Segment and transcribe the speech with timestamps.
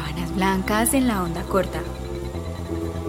[0.00, 1.82] Sábanas Blancas en la onda corta.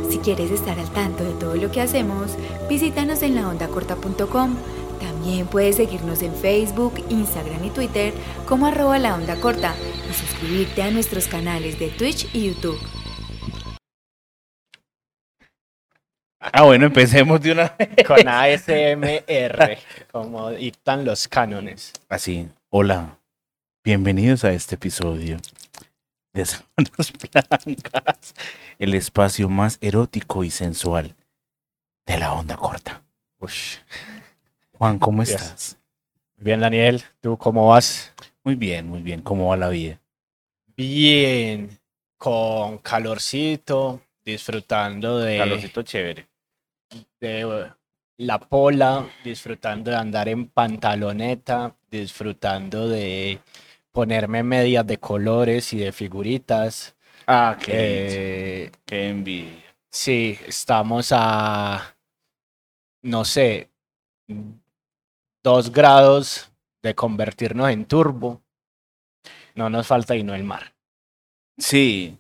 [0.10, 2.36] Si quieres estar al tanto de todo lo que hacemos,
[2.68, 4.58] visítanos en laondacorta.com.
[5.00, 8.14] También puedes seguirnos en Facebook, Instagram y Twitter
[8.46, 9.74] como arroba la onda corta
[10.10, 12.78] y suscribirte a nuestros canales de Twitch y YouTube.
[16.42, 18.06] Ah, bueno, empecemos de una vez.
[18.06, 19.78] Con ASMR,
[20.12, 21.94] como dictan los cánones.
[22.10, 23.18] Así, hola,
[23.86, 25.38] bienvenidos a este episodio
[26.34, 28.34] de Sábanas Blancas,
[28.80, 31.16] el espacio más erótico y sensual
[32.06, 33.04] de la onda corta.
[33.40, 33.78] Ush.
[34.74, 35.32] Juan, ¿cómo Yes.
[35.34, 35.78] estás?
[36.38, 38.14] Bien, Daniel, ¿tú cómo vas?
[38.44, 39.22] Muy bien, muy bien.
[39.22, 40.00] ¿Cómo va la vida?
[40.76, 41.70] Bien,
[42.18, 46.28] con calorcito, disfrutando de, Calorcito chévere.
[47.20, 47.66] de, uh,
[48.18, 53.40] la pola, disfrutando de andar en pantaloneta, disfrutando de
[53.92, 56.96] ponerme medias de colores y de figuritas.
[57.28, 59.64] Ah, qué, Eh, qué envidia.
[59.90, 61.96] Sí, estamos a,
[63.04, 63.70] no sé,
[65.44, 66.52] dos grados
[66.82, 68.42] de convertirnos en turbo.
[69.56, 70.74] No nos falta y no el mar.
[71.58, 72.18] Sí,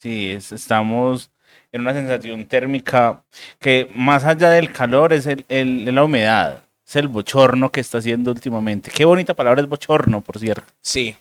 [0.00, 1.30] sí, es- estamos
[1.70, 3.24] en una sensación térmica
[3.60, 6.64] que más allá del calor es el, el- la humedad,
[6.94, 8.90] es el bochorno que está haciendo últimamente.
[8.90, 10.72] Qué bonita palabra es bochorno, por cierto.
[10.80, 11.16] Sí.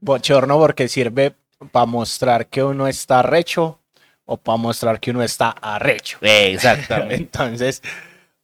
[0.00, 1.34] Bochorno porque sirve
[1.70, 3.78] para mostrar que uno está recho
[4.24, 6.18] o para mostrar que uno está arrecho.
[6.20, 7.14] Exactamente.
[7.16, 7.80] Entonces,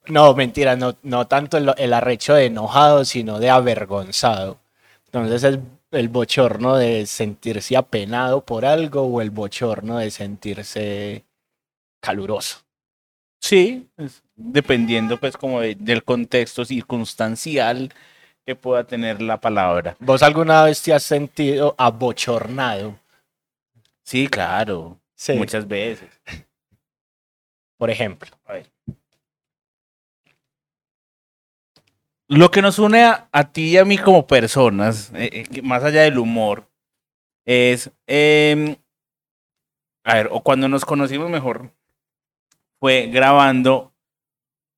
[0.07, 4.59] no, mentira, no, no tanto el, el arrecho de enojado, sino de avergonzado.
[5.05, 5.59] Entonces es
[5.91, 11.25] el bochorno de sentirse apenado por algo o el bochorno de sentirse
[11.99, 12.59] caluroso.
[13.41, 17.93] Sí, es dependiendo pues como de- del contexto circunstancial
[18.45, 19.95] que pueda tener la palabra.
[19.99, 22.99] ¿Vos alguna vez te has sentido abochornado?
[24.03, 25.33] Sí, claro, Sí.
[25.33, 26.09] muchas veces.
[27.77, 28.29] Por ejemplo.
[28.45, 28.65] A ver.
[32.27, 35.83] Lo que nos une a, a ti y a mí como personas, eh, eh, más
[35.83, 36.65] allá del humor,
[37.45, 38.75] es, em,
[40.05, 41.71] a ver, o cuando nos conocimos mejor,
[42.79, 43.90] fue grabando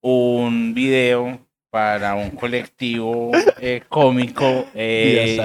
[0.04, 4.68] un video para un colectivo eh, cómico.
[4.76, 5.36] eh,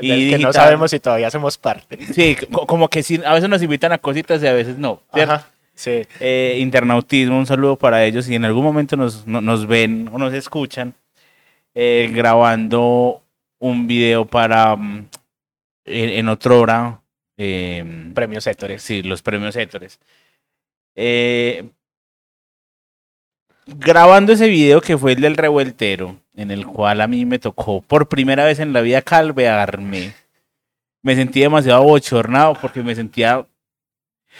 [0.00, 1.98] y del que no sabemos si todavía somos parte.
[2.12, 5.00] Sí, co- como que sí, a veces nos invitan a cositas y a veces no.
[5.10, 5.48] Ajá.
[5.74, 6.02] Sí.
[6.20, 8.24] eh, internautismo, un saludo para ellos.
[8.26, 10.94] Si en algún momento nos, no- nos ven o nos escuchan
[11.74, 13.22] eh, grabando
[13.58, 15.08] un video para mm,
[15.86, 17.00] en, en otra hora,
[17.38, 18.82] eh, Premios Héctores.
[18.82, 19.98] sí, los premios Héctores.
[23.66, 27.80] Grabando ese video que fue el del revueltero, en el cual a mí me tocó
[27.80, 30.12] por primera vez en la vida calvearme.
[31.02, 33.46] Me sentí demasiado bochornado porque me sentía, o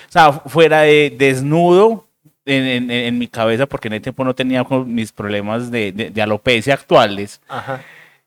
[0.08, 2.08] sea, fuera de desnudo
[2.44, 6.10] en, en- en mi cabeza, porque en ese tiempo no tenía mis problemas de, de-
[6.10, 7.40] de alopecia actuales.
[7.48, 7.80] Ajá.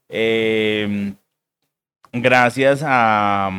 [0.07, 1.13] Eh,
[2.13, 3.51] gracias a,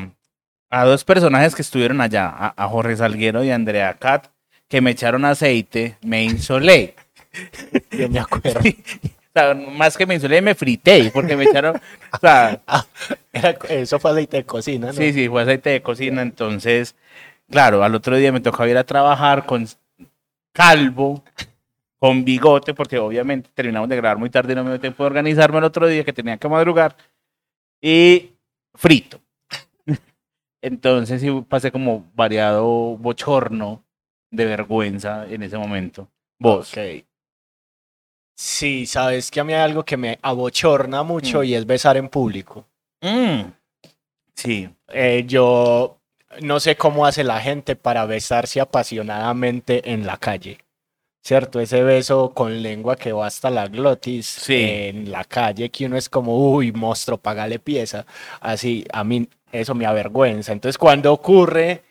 [0.71, 4.29] a dos personajes que estuvieron allá, a, a Jorge Salguero y a Andrea Cat,
[4.69, 6.95] que me echaron aceite, me insolé.
[7.91, 8.61] Yo me acuerdo.
[9.37, 12.59] O sea, más que me insolé, me frité, porque me echaron, o sea,
[13.35, 14.93] Era- eso fue aceite de cocina, ¿no?
[14.95, 16.97] sí, sí, fue aceite de cocina, entonces,
[17.51, 19.67] claro, al otro día me tocaba ir a trabajar con
[20.55, 21.23] calvo,
[21.99, 25.09] con bigote, porque obviamente terminamos de grabar muy tarde y no me dio tiempo de
[25.09, 26.97] organizarme el otro día que tenía que madrugar,
[27.83, 28.31] y
[28.75, 29.21] frito.
[30.63, 33.85] Entonces sí pasé como variado bochorno
[34.31, 36.09] de vergüenza en ese momento.
[36.39, 36.73] Vos.
[36.73, 37.05] Ok.
[38.39, 41.45] Sí, sabes que a mí hay algo que me abochorna mucho Mm.
[41.45, 42.67] y es besar en público.
[43.01, 43.51] Mm.
[44.35, 44.69] Sí.
[44.89, 45.97] Eh, yo
[46.43, 50.59] no sé cómo hace la gente para besarse apasionadamente en la calle.
[51.23, 51.59] ¿Cierto?
[51.59, 54.59] Ese beso con lengua que va hasta la glotis Sí.
[54.63, 58.07] en la calle, que uno es como, uy, monstruo, pagale pieza.
[58.41, 60.53] Así, a mí eso me avergüenza.
[60.53, 61.83] Entonces, cuando ocurre,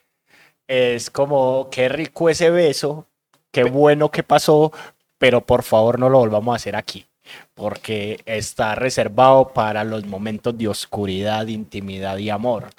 [0.67, 3.07] es como, qué rico ese beso,
[3.51, 4.71] qué bueno que pasó,
[5.17, 7.05] pero por favor no lo volvamos a hacer aquí.
[7.55, 12.69] Porque está reservado para los momentos de oscuridad, intimidad y amor.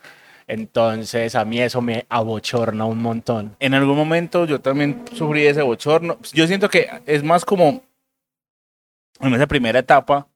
[0.46, 3.56] Entonces a mí eso me abochorna un montón.
[3.58, 6.18] En algún momento yo también sufrí ese bochorno.
[6.32, 7.82] Yo siento que es más como
[9.20, 10.28] en esa primera etapa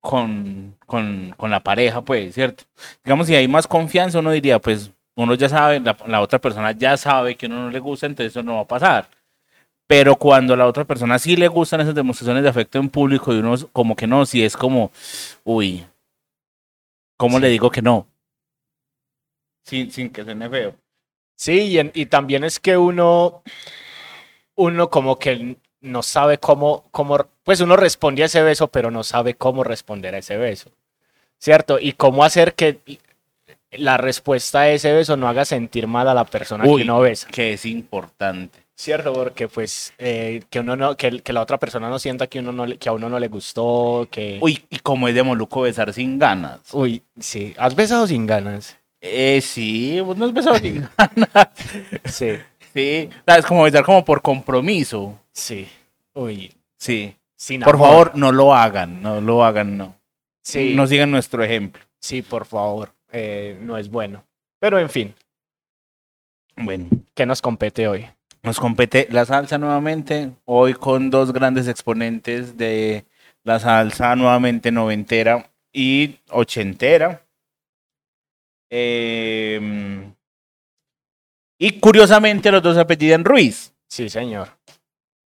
[0.00, 2.64] con, con, con la pareja, pues, ¿cierto?
[3.04, 6.72] Digamos, si hay más confianza, uno diría, pues, uno ya sabe, la, la otra persona
[6.72, 9.08] ya sabe que uno no le gusta, entonces eso no va a pasar.
[9.86, 13.32] Pero cuando a la otra persona sí le gustan esas demostraciones de afecto en público
[13.32, 14.90] y uno como que no, si es como,
[15.44, 15.86] uy,
[17.16, 18.06] ¿cómo le digo que no?
[19.62, 20.76] sin, sin que suene feo.
[21.36, 23.42] Sí, y, en- y también es que uno,
[24.54, 29.02] uno como que no sabe cómo, cómo, pues uno responde a ese beso, pero no
[29.02, 30.70] sabe cómo responder a ese beso,
[31.38, 31.78] ¿cierto?
[31.80, 32.78] Y cómo hacer que
[33.72, 36.82] la respuesta a ese beso no haga sentir mal a la persona Uy.
[36.82, 38.65] que uno besa, Que es importante.
[38.76, 39.12] ¿Cierto?
[39.12, 42.52] Porque pues eh, que uno no, que, que la otra persona no sienta que uno
[42.52, 45.62] no, le- que a uno no le gustó, que, Uy, y como es de Moluco
[45.62, 46.60] besar sin ganas.
[46.72, 50.88] uy, sí, has besado sin ganas, Eh, sí, vos no has besado sin
[52.04, 52.38] sí,
[52.74, 55.18] Sí, sea, es como besar como por compromiso.
[55.32, 55.66] sí,
[56.14, 57.16] uy, Sí.
[57.36, 57.88] sin Por amor.
[57.88, 59.96] favor, no lo hagan, no lo hagan, no.
[60.42, 60.74] sí.
[60.74, 61.82] No sigan nuestro ejemplo.
[62.00, 64.24] Sí, por favor, eh, no es bueno.
[64.60, 65.14] Pero en fin,
[66.56, 68.06] Bueno, ¿qué nos compete hoy?
[68.46, 73.04] Nos compete la salsa nuevamente, hoy con dos grandes exponentes de
[73.42, 77.22] la salsa nuevamente noventera y ochentera.
[78.70, 80.10] Eh,
[81.58, 84.48] y curiosamente los dos apellidan Ruiz, Sí, señor.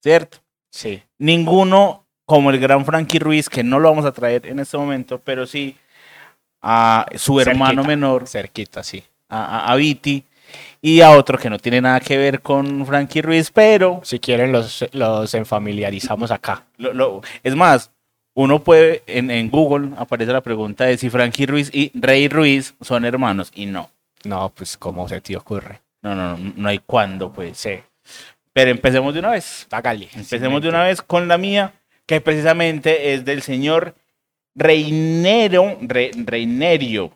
[0.03, 0.39] ¿cierto?
[0.71, 4.77] Sí, Ninguno como el gran Frankie Ruiz, que no lo vamos a traer en este
[4.77, 5.77] momento, pero sí
[6.63, 7.89] a su hermano Cerquita.
[7.89, 9.05] menor, cerquita, sí.
[9.29, 10.25] a, a, a Viti,
[10.83, 14.53] y a otro que no tiene nada que ver con Frankie Ruiz, pero Si quieren,
[14.53, 16.65] los, los enfamiliarizamos acá.
[16.77, 17.91] lo- lo- es más,
[18.35, 22.75] uno puede, en, en Google aparece la pregunta de si Frankie Ruiz y Rey Ruiz
[22.81, 23.91] son hermanos, y no,
[24.25, 25.81] No, pues, ¿cómo se te ocurre?
[26.03, 27.57] no, no, no, no hay cuándo, pues.
[27.59, 27.71] Sí,
[28.53, 29.67] Pero empecemos de una vez.
[29.71, 30.09] hágale.
[30.15, 31.73] Empecemos de una vez con la mía,
[32.07, 33.95] que precisamente es del señor
[34.69, 37.11] Reinero, Re- Reinerio,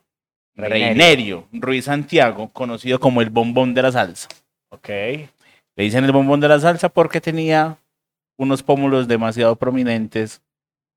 [0.59, 1.47] Reinerio.
[1.53, 4.29] Ruiz Santiago, conocido como el bombón de la salsa.
[4.71, 5.29] Ok, Le
[5.77, 7.79] dicen el bombón de la salsa porque tenía
[8.37, 10.43] unos pómulos demasiado prominentes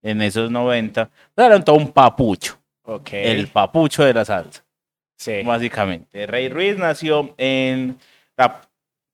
[0.03, 1.09] en esos 90.
[1.37, 3.09] Era todo un papucho, ok.
[3.13, 4.65] el papucho de la salsa,
[5.17, 5.43] sí.
[5.43, 6.25] básicamente.
[6.25, 7.97] Rey Ruiz nació en
[8.35, 8.61] la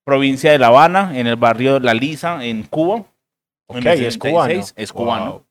[0.06, 3.04] provincia de La Habana, en el barrio La Lisa, en Cuba.
[3.68, 4.48] Ok, en el es cubano.
[4.48, 5.32] 76, Es cubano.
[5.32, 5.47] Wow.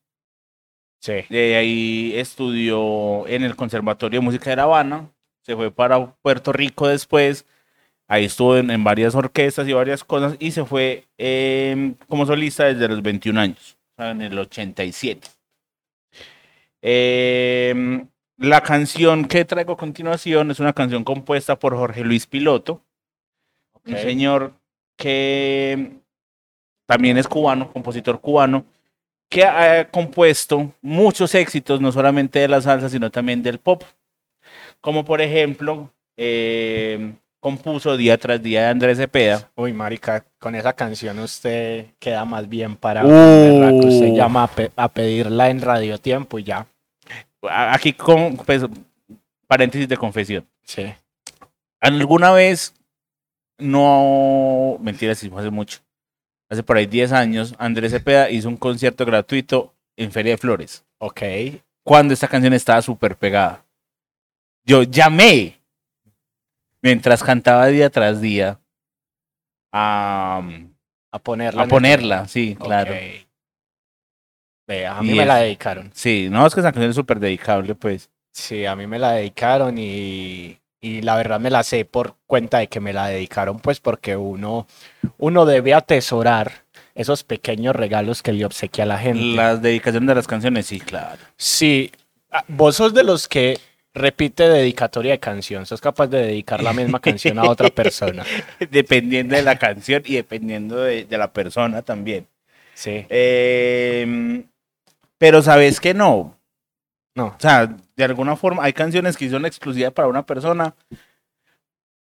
[1.07, 5.09] Sí, De ahí estudió en el Conservatorio de Música de La Habana.
[5.41, 7.45] Se fue para Puerto Rico después.
[8.09, 10.35] Ahí estuvo en, en varias orquestas y varias cosas.
[10.39, 15.29] Y se fue eh, como solista desde los 21 años, en el 87.
[16.81, 18.05] Eh,
[18.35, 22.83] la canción que traigo a continuación es una canción compuesta por Jorge Luis Piloto,
[23.85, 24.55] un señor
[24.97, 26.01] que
[26.85, 28.65] también es cubano, compositor cubano,
[29.29, 33.83] que ha compuesto muchos éxitos, no solamente de la salsa, sino también del pop.
[34.81, 39.51] Como por ejemplo, eh, compuso Día tras Día de Andrés Cepeda.
[39.55, 43.79] Uy, marica, con esa canción usted queda más bien para Uh.
[43.81, 46.65] que usted llama a, pe- a pedirla en Radio Tiempo y ya.
[47.49, 48.63] Aquí con pues,
[49.45, 50.45] paréntesis de confesión.
[50.63, 50.85] Sí.
[51.79, 52.73] ¿Alguna vez
[53.59, 55.79] no, mentira, sí fue hace mucho,
[56.49, 60.83] hace por ahí 10 años, Andrés Cepeda hizo un concierto gratuito en Feria de Flores?
[60.99, 61.21] Ok.
[61.83, 63.63] cuando esta canción estaba súper pegada.
[64.65, 65.57] Yo llamé
[66.81, 68.59] mientras cantaba día tras día
[69.71, 70.41] a,
[71.13, 71.61] A ponerla.
[71.61, 72.93] a el- ponerla, sí, claro.
[74.67, 75.91] Vea, a mí Y me es- la dedicaron.
[75.93, 78.09] Sí, no, es que esa canción es súper dedicable, pues.
[78.33, 82.59] Sí, a mí me la dedicaron y, y la verdad me la sé por cuenta
[82.59, 84.67] de que me la dedicaron, pues porque uno,
[85.17, 86.51] uno debe atesorar
[86.95, 89.21] esos pequeños regalos que le obsequia a la gente.
[89.21, 91.17] Las dedicaciones de las canciones, sí, claro.
[91.35, 91.91] Sí,
[92.31, 93.59] ah, vos sos de los que
[93.93, 98.23] repite dedicatoria de canción, sos capaz de dedicar la misma canción a otra persona.
[98.71, 102.27] Dependiendo de la canción y dependiendo de, de la persona también.
[102.75, 104.43] Sí, Eh,
[105.17, 106.37] pero sabes que no.
[107.15, 110.73] no, O sea, de alguna forma hay canciones que son exclusivas para una persona,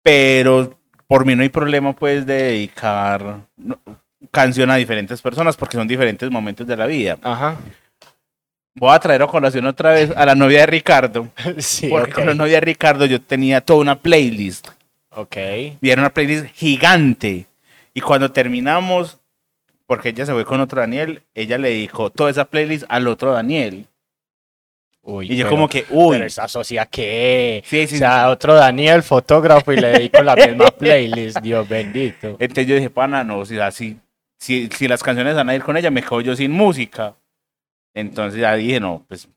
[0.01, 0.77] pero
[1.07, 3.41] por mí no hay problema pues de dedicar
[4.31, 7.17] canción a diferentes personas porque son diferentes momentos de la vida.
[7.21, 7.57] ajá,
[8.77, 12.25] Voy a traer a colación otra vez a la novia de Ricardo, sí, porque con
[12.25, 14.67] la novia de Ricardo yo tenía toda una playlist
[15.15, 15.37] ok,
[15.81, 17.47] y era una playlist gigante.
[17.93, 19.17] Y cuando terminamos,
[19.87, 23.31] porque ella se fue con otro Daniel, ella le dijo toda esa playlist al otro
[23.31, 23.87] Daniel.
[25.05, 28.29] Uy, Y yo pero- como que, uy, pero esa socia que, sí, sí, o sea,
[28.29, 32.35] otro Daniel, fotógrafo, y le dedico la misma playlist, Dios bendito.
[32.39, 33.97] Entonces yo dije, pana, no, o sea, si,
[34.39, 37.15] si, si las canciones van a ir con ella, me quedo yo sin música.
[37.93, 39.29] Entonces ya dije, no, pues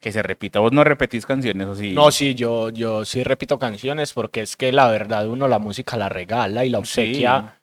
[0.00, 0.60] que se repita.
[0.60, 1.92] Vos no repetís canciones, o sí.
[1.92, 5.96] No, sí, yo, yo sí repito canciones porque es que la verdad uno la música
[5.98, 7.60] la regala y la obsequia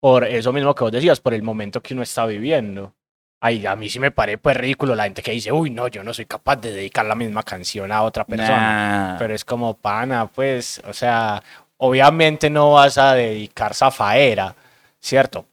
[0.00, 2.94] por eso mismo que vos decías, por el momento que uno está viviendo.
[3.40, 6.02] Ay, a mí sí me parece pues ridículo la gente que dice, uy, no, yo
[6.02, 9.12] no soy capaz de dedicar la misma canción a otra persona.
[9.12, 9.18] Nah.
[9.18, 11.40] Pero es como pana, pues, o sea,
[11.76, 14.54] obviamente no vas a dedicar zafaera,
[15.00, 15.46] ¿cierto?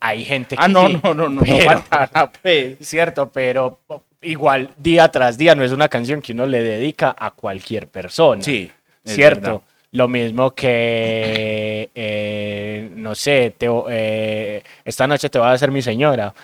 [0.00, 2.76] Hay gente que Ah, no, sí, no, no, no, no pero- nada, pues.
[2.80, 3.30] ¿cierto?
[3.32, 3.80] Pero
[4.20, 8.42] igual día tras día no es una canción que uno le dedica a cualquier persona.
[8.42, 8.70] Sí,
[9.04, 9.40] ¿cierto?
[9.40, 9.60] verdad.
[9.92, 15.82] Lo mismo que, eh, no sé, te- eh, esta noche te va a ser mi
[15.82, 16.34] señora.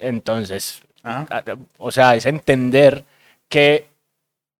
[0.00, 1.26] Entonces, Ajá.
[1.30, 1.44] a-
[1.78, 3.04] o sea, es entender
[3.48, 3.86] que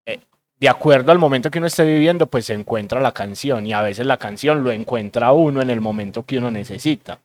[0.07, 0.21] eh,
[0.59, 3.83] de acuerdo al momento que uno esté viviendo, pues se encuentra la canción y a
[3.83, 7.19] veces la canción lo encuentra uno en el momento que uno necesita,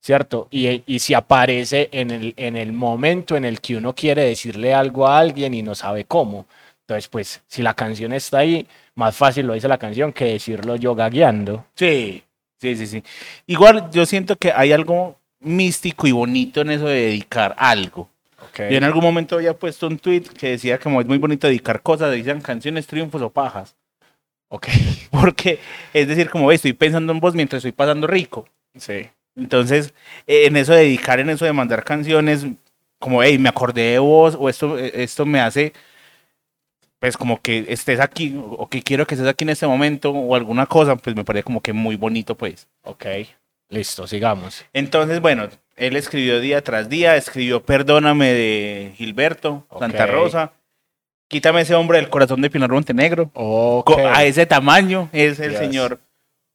[0.00, 0.48] ¿cierto?
[0.50, 4.74] Y, y si aparece en el, en el momento en el que uno quiere decirle
[4.74, 6.46] algo a alguien y no sabe cómo.
[6.82, 10.76] Entonces, pues, si la canción está ahí, más fácil lo dice la canción que decirlo
[10.76, 11.66] yo gagueando.
[11.74, 12.22] Sí,
[12.60, 13.02] sí, sí, sí.
[13.46, 18.10] Igual yo siento que hay algo místico y bonito en eso de dedicar algo.
[18.56, 21.80] Yo en algún momento había puesto un tweet que decía como es muy bonito dedicar
[21.82, 23.76] cosas, decían canciones, triunfos o pajas.
[24.48, 24.66] Ok,
[25.10, 25.60] Porque
[25.92, 28.48] es decir, como "Ve, estoy pensando en vos mientras estoy pasando rico.
[28.76, 29.08] sí.
[29.36, 29.94] Entonces,
[30.26, 32.44] eh, en eso de dedicar, en eso de mandar canciones,
[32.98, 35.72] como, hey, me acordé de vos, o esto, eh, esto me hace,
[36.98, 40.34] pues como que estés aquí, o que quiero que estés aquí en este momento, o
[40.34, 42.66] alguna cosa, pues me parece como que muy bonito, pues.
[42.82, 43.06] Ok,
[43.68, 44.64] listo, sigamos.
[44.72, 50.06] Entonces, bueno, él escribió día tras día, escribió Perdóname de Gilberto, Santa.
[50.06, 50.52] Rosa,
[51.30, 53.30] Quítame ese hombre del corazón de Pinar Montenegro.
[54.14, 55.58] A ese tamaño es el Yes.
[55.58, 56.00] señor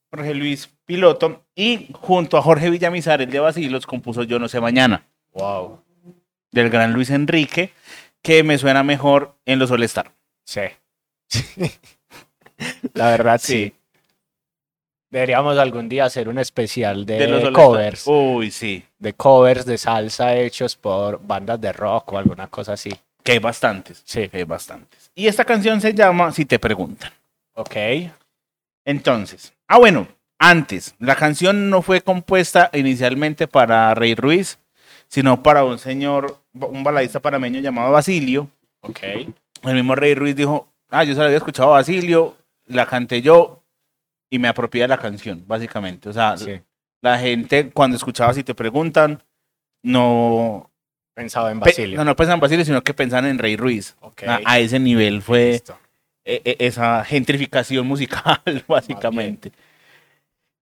[0.09, 1.43] Jorge Luis Piloto.
[1.55, 5.79] Y junto a Jorge Villamizar, el de Basilos, compuso Yo no sé mañana, Wow.
[6.51, 7.71] del gran Luis Enrique,
[8.23, 10.11] que me suena mejor en los All Star.
[10.43, 10.61] Sí.
[12.95, 13.53] La verdad, sí.
[13.53, 13.73] Sí.
[15.13, 18.07] Deberíamos algún día hacer un especial de, De los covers.
[18.07, 18.83] Uy, sí.
[18.97, 22.89] De covers de salsa hechos por bandas de rock o alguna cosa así.
[23.21, 24.01] Que hay bastantes.
[24.05, 24.27] Sí.
[24.27, 25.11] Que hay bastantes.
[25.13, 27.11] Y esta canción se llama Si te preguntan.
[27.53, 27.75] Ok.
[28.85, 30.07] Entonces, ah, bueno,
[30.39, 34.57] antes, la canción no fue compuesta inicialmente para Rey Ruiz,
[35.07, 38.47] sino para un señor, un baladista panameño llamado Basilio.
[38.81, 39.03] Ok.
[39.03, 43.21] El mismo Rey Ruiz dijo, ah, yo se la había escuchado a Basilio, la canté
[43.21, 43.62] yo
[44.33, 46.09] y me apropié de la canción, básicamente.
[46.09, 46.59] O sea, Sí.
[47.03, 49.21] la gente cuando escuchaba Si te preguntan,
[49.83, 50.71] no,
[51.13, 51.97] Pensaba en Basilio.
[51.99, 53.95] no, no pensaban en Basilio, sino que pensaban en Rey Ruiz.
[54.25, 55.77] A, a ese nivel fue Listo.
[56.25, 59.51] e- e- esa gentrificación musical, básicamente.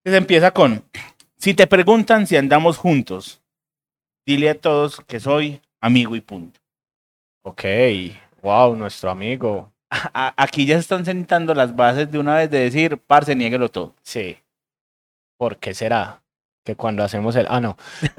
[0.04, 0.84] Entonces empieza con,
[1.38, 3.42] si te preguntan si andamos juntos,
[4.26, 6.60] dile a todos que soy amigo y punto.
[7.44, 7.64] Ok.
[8.42, 9.71] Wow, nuestro amigo.
[9.92, 13.70] A- aquí ya se están sentando las bases de una vez de decir, parce, niéguelo
[13.70, 13.94] todo.
[14.02, 14.38] Sí.
[15.38, 16.22] ¿Por qué será?
[16.64, 17.46] Que cuando hacemos el.
[17.50, 17.78] Ah, no.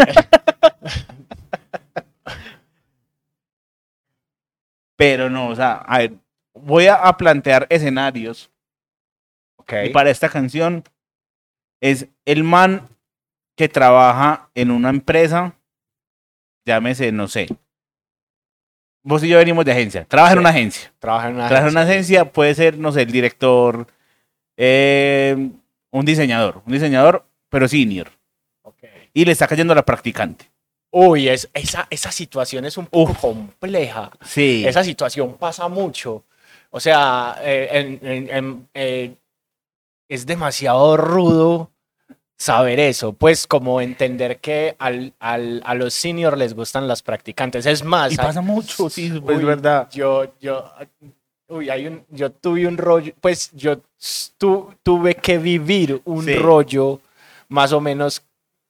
[4.97, 6.15] Pero no, o sea, a ver,
[6.55, 8.51] voy a, a plantear escenarios.
[9.57, 9.73] Ok.
[9.87, 10.85] Y para esta canción
[11.81, 12.89] es el man
[13.57, 15.55] que trabaja en una empresa,
[16.67, 17.49] llámese, no sé.
[19.05, 20.05] Vos y yo venimos de agencia.
[20.05, 20.41] Trabaja en Sí.
[20.41, 20.93] una agencia.
[20.99, 21.49] Trabaja en una.
[21.49, 23.87] Trabaja en una agencia, puede ser, no sé, el director,
[24.57, 25.51] eh,
[25.91, 26.63] un diseñador.
[26.67, 28.11] Un diseñador, pero senior.
[28.63, 28.85] Ok.
[29.13, 30.51] Y le está cayendo a la practicante.
[30.91, 34.11] Uy, es, esa, esa situación es un poco compleja.
[34.25, 34.65] Sí.
[34.67, 36.25] Esa situación pasa mucho.
[36.71, 39.15] O sea, eh, en- en- en- eh,
[40.09, 41.71] es demasiado rudo
[42.43, 43.13] saber eso.
[43.13, 47.67] Pues como entender que al, al- a los seniors les gustan las practicantes.
[47.67, 49.89] Es más, Y hay- pasa mucho, sí, es Uy, verdad.
[49.93, 50.73] Yo, yo,
[51.49, 53.81] uy, hay un, yo tuve un rollo, pues yo
[54.39, 56.35] tu- tuve que vivir un Sí.
[56.35, 57.01] rollo
[57.49, 58.23] más o menos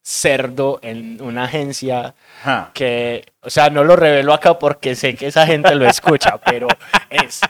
[0.05, 2.15] cerdo en una agencia
[2.75, 6.67] que, o sea, no lo revelo acá porque sé que esa gente lo escucha, pero
[7.09, 7.41] es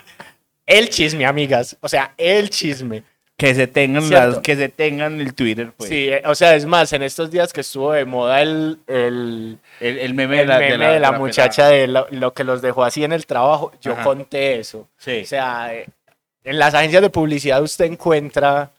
[0.67, 1.77] el chisme, amigas.
[1.81, 3.03] O sea, el chisme.
[3.47, 5.91] Que se tengan las, que se tengan el Twitter, pues.
[5.91, 9.59] Sí, eh, o sea, es más, en estos días que estuvo de moda el, el,
[9.81, 12.07] El, el meme, el de la, meme de la- de la de muchacha de lo,
[12.11, 14.05] lo que los dejó así en el trabajo, yo Ajá.
[14.05, 14.89] conté eso.
[14.97, 15.23] Sí.
[15.23, 15.87] O sea, eh,
[16.45, 18.71] en las agencias de publicidad usted encuentra,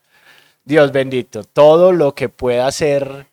[0.66, 3.26] Dios bendito, todo lo que pueda ser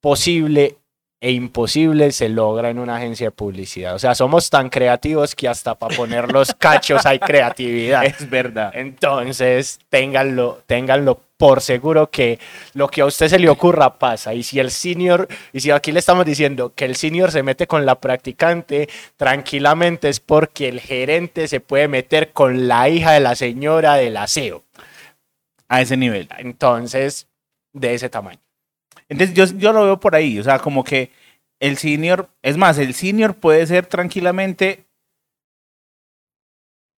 [0.00, 0.76] posible
[1.20, 3.94] e imposible se logra en una agencia de publicidad.
[3.94, 8.04] O sea, somos tan creativos que hasta para poner los cachos hay creatividad.
[8.04, 8.72] Es verdad.
[8.74, 12.38] Entonces, ténganlo, ténganlo por seguro que
[12.72, 14.32] lo que a usted se le ocurra pasa.
[14.32, 17.66] Y si el senior, y si aquí le estamos diciendo que el senior se mete
[17.66, 23.20] con la practicante, tranquilamente es porque el gerente se puede meter con la hija de
[23.20, 24.64] la señora del aseo.
[25.68, 26.28] A ese nivel.
[26.38, 27.28] Entonces,
[27.72, 28.40] de ese tamaño.
[29.10, 31.10] Entonces yo, yo lo veo por ahí, o sea, como que
[31.60, 34.86] el senior, es más, el senior puede ser tranquilamente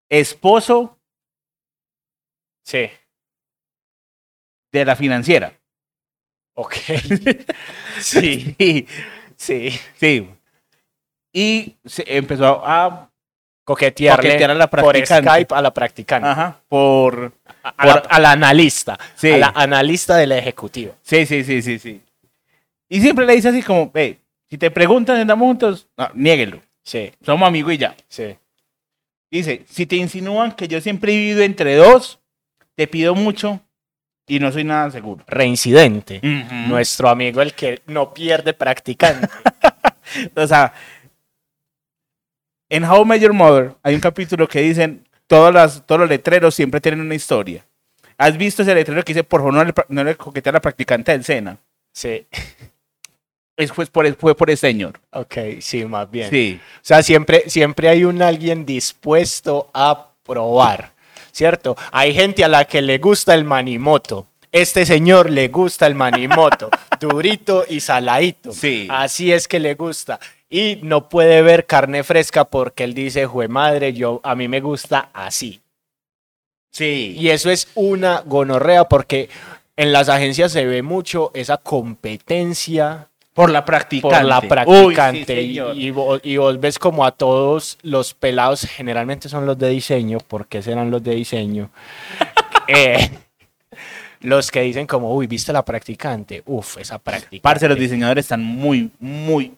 [0.09, 0.99] esposo
[2.65, 2.89] Sí.
[4.73, 5.59] de la financiera.
[6.55, 6.75] Ok.
[7.99, 8.87] sí, Sí,
[9.37, 9.71] sí.
[9.97, 10.29] sí.
[11.35, 13.12] Y se empezó a
[13.65, 14.97] Coquetearle coquetear a la por.
[15.07, 16.29] Skype a la practicante.
[16.29, 17.33] Ajá, por...
[17.63, 18.99] A, a la, a la analista.
[19.15, 19.31] Sí.
[19.31, 20.97] A la analista del ejecutivo.
[21.03, 22.01] Sí, sí, sí, sí, sí.
[22.89, 24.19] Y siempre le dice así como, hey,
[24.51, 26.61] si te preguntan andamos juntos, no, niéguelo.
[26.83, 27.95] Sí, Somos amigos y ya.
[28.09, 28.37] sí.
[29.31, 32.21] Dice, si te insinúan que yo siempre he vivido entre dos,
[32.75, 33.61] te pido mucho
[34.27, 35.25] y no soy nada seguro.
[35.27, 36.21] Reincidente.
[36.69, 39.29] Nuestro amigo el que no pierde practicante.
[40.37, 40.75] O sea,
[42.73, 46.09] en How I Met Your Mother hay un capítulo que dicen, todas las, todos los
[46.09, 47.67] letreros siempre tienen una historia.
[48.17, 50.61] ¿Has visto ese letrero que dice, por favor, no le, no le coquetea a la
[50.61, 51.59] practicante del Sena?
[51.93, 52.27] sí.
[53.55, 54.99] Es, fue, por, fue por ese señor.
[55.11, 56.31] Ok, sí, más bien.
[56.31, 56.59] Sí.
[56.77, 60.93] O sea, siempre, siempre hay un alguien dispuesto a probar,
[61.31, 61.77] ¿cierto?
[61.93, 64.27] Hay gente a la que le gusta el manimoto.
[64.51, 68.53] Este señor le gusta el manimoto, durito y saladito.
[68.53, 68.89] Sí.
[68.91, 70.19] Así es que le gusta.
[70.53, 74.61] Y no puede ver carne fresca porque él dice, jue madre, yo, a mí me
[74.61, 75.63] gusta así.
[76.71, 77.17] Sí.
[77.19, 79.31] Y eso es una gonorrea porque
[79.77, 84.15] en las agencias se ve mucho esa competencia Por la practicante.
[84.19, 85.43] por la Uy, sí, practicante.
[85.43, 90.91] y vos ves como a todos los pelados, generalmente son los de diseño, porque serán
[90.91, 91.71] los de diseño?
[92.69, 93.11] Eh,
[94.21, 96.43] los que dicen como, uy, ¿viste la practicante?
[96.47, 97.41] Uf, esa practicante.
[97.41, 99.53] Parce, los diseñadores están muy, muy,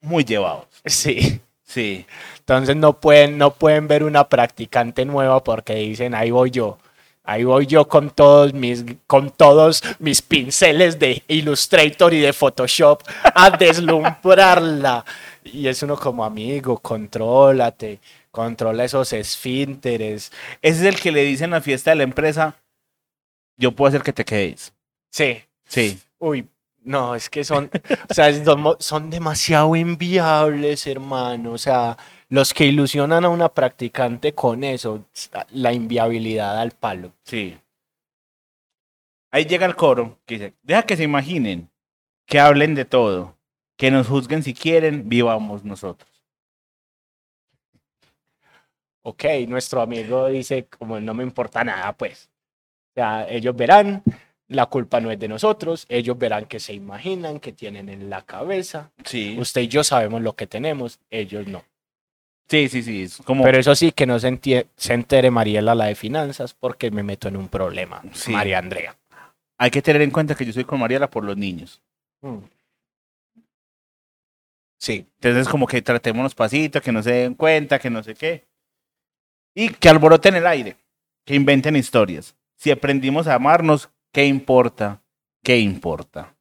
[0.00, 0.66] muy llevados.
[0.84, 1.40] Sí.
[1.62, 2.04] Sí.
[2.38, 6.78] Entonces no pueden, no pueden ver una practicante nueva porque dicen, ahí voy yo.
[7.22, 13.02] Ahí voy yo con todos mis, con todos mis pinceles de Illustrator y de Photoshop
[13.22, 15.04] a deslumbrarla.
[15.44, 18.00] Y es uno como amigo, contrólate,
[18.32, 20.32] controla esos esfínteres.
[20.60, 22.56] Ese es el que le dicen en la fiesta de la empresa,
[23.56, 24.72] yo puedo hacer que te quedes.
[25.12, 25.40] Sí.
[25.68, 26.00] Sí.
[26.18, 26.48] Uy,
[26.82, 27.70] no, es que son,
[28.08, 28.32] o sea,
[28.78, 31.52] son, demasiado inviables, hermano.
[31.52, 31.96] O sea,
[32.28, 35.04] los que ilusionan a una practicante con eso,
[35.50, 37.12] la inviabilidad al palo.
[37.24, 37.58] Sí.
[39.30, 41.70] Ahí llega el coro que dice, deja que se imaginen,
[42.26, 43.36] que hablen de todo,
[43.76, 46.10] que nos juzguen si quieren, vivamos nosotros.
[49.02, 52.28] Ok, nuestro amigo dice, como no me importa nada, pues.
[52.90, 54.02] O sea, ellos verán,
[54.50, 58.22] la culpa no es de nosotros, ellos verán que se imaginan, que tienen en la
[58.22, 58.90] cabeza.
[59.04, 59.36] Sí.
[59.38, 61.64] Usted y yo sabemos lo que tenemos, ellos no.
[62.48, 63.02] Sí, sí, sí.
[63.04, 64.26] Es como, Pero eso sí, que no se,
[64.88, 68.32] entere Mariela la de finanzas, porque me meto en un problema, Sí.
[68.32, 68.96] María Andrea.
[69.56, 71.80] hay que tener en cuenta que yo soy con Mariela por los niños.
[72.22, 72.38] Mm.
[74.78, 78.46] Sí, Entonces, como que tratémonos pasito, que no se den cuenta, que no sé qué.
[79.54, 80.76] Y que alboroten el aire,
[81.24, 82.34] que inventen historias.
[82.56, 85.02] Si aprendimos a amarnos, ¿qué importa?
[85.42, 86.34] ¿Qué importa?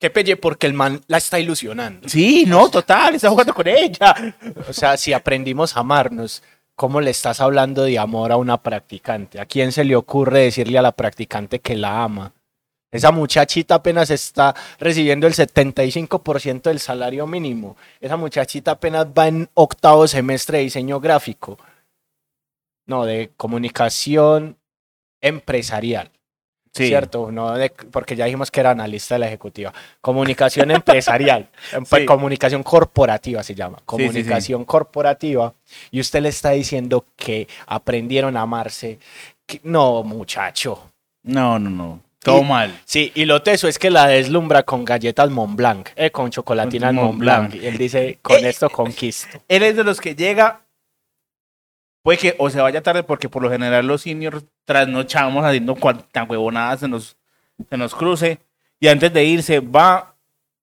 [0.00, 2.08] qué pelle porque el man la está ilusionando.
[2.08, 4.34] Sí, no, total, está jugando con ella.
[4.68, 6.42] O sea, si aprendimos a amarnos,
[6.74, 9.38] ¿cómo le estás hablando de amor a una practicante?
[9.38, 12.32] ¿A quién se le ocurre decirle a la practicante que la ama?
[12.90, 17.76] Esa muchachita apenas está recibiendo el 75% del salario mínimo.
[18.00, 21.58] Esa muchachita apenas va en octavo semestre de diseño gráfico.
[22.86, 24.56] No, de comunicación
[25.20, 26.10] empresarial.
[26.72, 26.86] Sí.
[26.86, 27.32] ¿Cierto?
[27.32, 29.72] No de- porque ya dijimos que era analista de la ejecutiva.
[30.00, 31.48] Comunicación empresarial.
[31.72, 32.04] em- Sí.
[32.04, 33.78] Comunicación corporativa se llama.
[33.78, 33.84] sí.
[33.86, 35.52] Comunicación corporativa.
[35.90, 38.98] Y usted le está diciendo que aprendieron a amarse.
[39.46, 40.90] Que- No, muchacho.
[41.24, 42.00] No, no, no.
[42.22, 42.80] Todo Y- mal.
[42.84, 46.94] Sí, y lo teso es que la deslumbra con galletas Mont Blanc, eh, con chocolatinas
[46.94, 47.18] Con Mont.
[47.18, 47.54] Blanc.
[47.54, 49.42] Y él dice, con Eh, esto conquisto.
[49.48, 50.60] Él es de los que llega,
[52.02, 56.24] puede que o se vaya tarde, porque por lo general los seniors trasnochamos haciendo cuanta
[56.24, 57.16] huevonada se nos,
[57.68, 58.38] se nos cruce.
[58.78, 60.14] Y antes de irse, va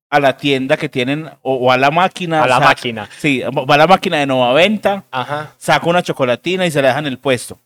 [0.09, 2.41] a la tienda que tienen, o, o a la máquina.
[2.43, 3.09] A la saca- máquina.
[3.19, 6.87] Sí, va a la máquina de Nova Venta, Ajá, saca una chocolatina y se la
[6.89, 7.59] deja en el puesto.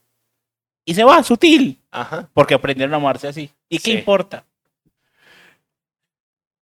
[0.84, 2.28] Y se va, sutil, ajá.
[2.34, 3.50] porque aprendieron a amarse así.
[3.68, 4.44] ¿Y qué importa?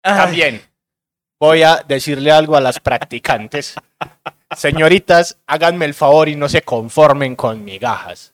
[0.01, 0.61] Ay, También
[1.39, 3.75] voy a decirle algo a las practicantes.
[4.55, 8.33] Señoritas, háganme el favor y no se conformen con migajas.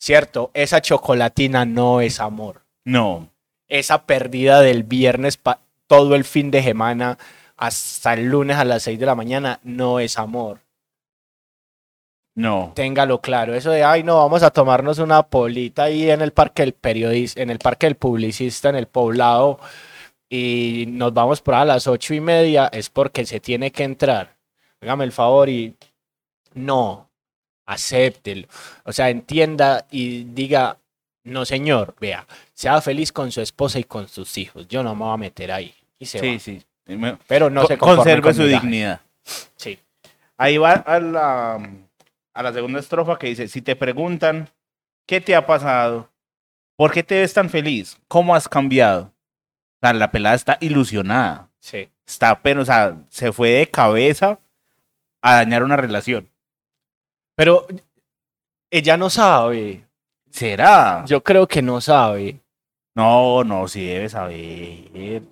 [0.00, 0.50] ¿Cierto?
[0.54, 2.62] Esa chocolatina no es amor.
[2.84, 3.28] No,
[3.68, 5.38] Esa pérdida del viernes
[5.86, 7.18] todo el fin de semana
[7.56, 10.60] hasta el lunes a las 6 de la mañana no es amor.
[12.34, 12.72] no.
[12.76, 13.54] Téngalo claro.
[13.54, 17.42] Eso de, ay, no, vamos a tomarnos una polita ahí en el parque del periodista,
[17.42, 19.58] en el parque del publicista, en el poblado,
[20.30, 24.37] y nos vamos por a las ocho y media, es porque se tiene que entrar.
[24.80, 25.74] Hágame el favor y
[26.54, 27.08] no,
[27.66, 28.46] acéptelo.
[28.84, 30.78] O sea, entienda y diga,
[31.24, 34.66] no señor, vea, sea feliz con su esposa y con sus hijos.
[34.68, 35.74] Yo no me voy a meter ahí.
[35.98, 36.38] Y se Sí, va.
[36.38, 36.62] sí.
[37.26, 39.00] Pero no co- se conserve con su dignidad.
[39.56, 39.78] Sí.
[40.36, 41.70] Ahí va a la,
[42.34, 44.48] a la segunda estrofa que dice, si te preguntan,
[45.06, 46.08] ¿qué te ha pasado?
[46.76, 47.98] ¿Por qué te ves tan feliz?
[48.06, 49.12] ¿Cómo has cambiado?
[49.80, 51.50] O sea, la pelada está ilusionada.
[51.60, 51.88] Sí.
[52.06, 54.38] Está, pero, o sea, se fue de cabeza
[55.22, 56.30] a dañar una relación.
[57.36, 57.66] Pero
[58.70, 59.84] ella no sabe.
[60.30, 61.04] ¿Será?
[61.06, 62.40] Yo creo que no sabe.
[62.94, 65.22] No, no, sí debe saber.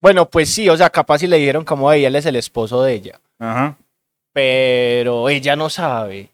[0.00, 2.82] Bueno, pues sí, o sea, capaz si le dijeron como, hey, él es el esposo
[2.82, 3.20] de ella.
[3.38, 3.76] Ajá.
[4.32, 6.30] Pero ella no sabe.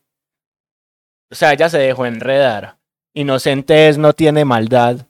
[1.30, 2.78] O sea, ella se dejó enredar.
[3.14, 5.07] Inocente es, no tiene maldad.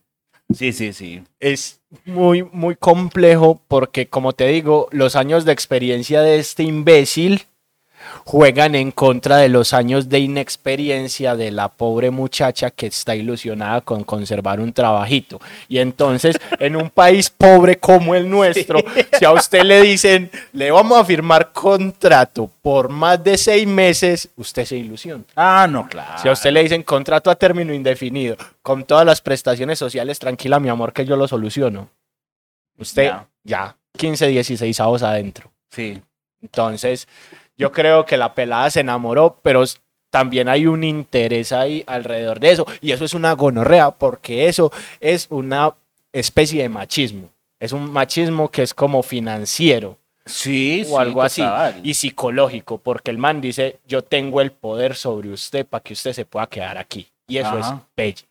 [0.55, 1.23] Sí, sí, sí.
[1.41, 7.43] Es muy, muy complejo porque, como te digo, los años de experiencia de este imbécil
[8.25, 13.81] juegan en contra de los años de inexperiencia de la pobre muchacha que está ilusionada
[13.81, 15.41] con conservar un trabajito.
[15.69, 18.81] Y entonces, en un país pobre como el nuestro,
[19.19, 24.29] si a usted le dicen, le vamos a firmar contrato por más de seis meses,
[24.37, 25.25] usted se ilusiona.
[25.37, 26.19] Ah, no, claro.
[26.21, 30.61] Si a usted le dicen contrato a término indefinido, con todas las prestaciones sociales, tranquila,
[30.61, 31.89] mi amor, que yo lo soluciono.
[32.79, 33.27] Usted, Ya.
[33.45, 35.51] ya, 15, 16 avos adentro.
[35.71, 36.01] Sí.
[36.41, 37.09] Entonces,
[37.59, 39.65] yo creo que la pelada se enamoró, pero
[40.11, 42.67] también hay un interés ahí alrededor de eso.
[42.81, 45.75] Y eso es una gonorrea, porque eso es una
[46.13, 47.29] especie de machismo.
[47.61, 51.41] Es un machismo que es como financiero Sí, o algo así.
[51.43, 51.81] total.
[51.83, 56.13] Y psicológico, porque el man dice, yo tengo el poder sobre usted para que usted
[56.13, 57.07] se pueda quedar aquí.
[57.27, 57.83] Y eso es Ajá.
[57.95, 58.25] pelle.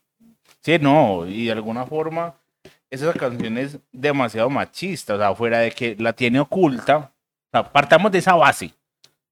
[0.60, 2.34] Sí, no, y de alguna forma
[2.90, 7.64] esa canción es demasiado machista, o sea, fuera de que la tiene oculta, o sea,
[7.64, 8.72] partamos de esa base,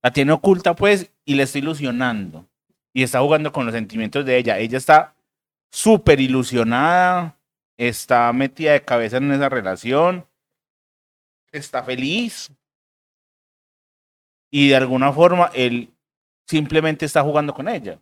[0.06, 2.46] la tiene oculta pues y le está ilusionando
[2.92, 5.16] y está jugando con los sentimientos de ella, ella está
[5.72, 7.36] súper ilusionada,
[7.76, 10.24] está metida de cabeza en esa relación,
[11.50, 12.52] está feliz
[14.48, 15.90] y de alguna forma él
[16.46, 17.98] simplemente está jugando con ella.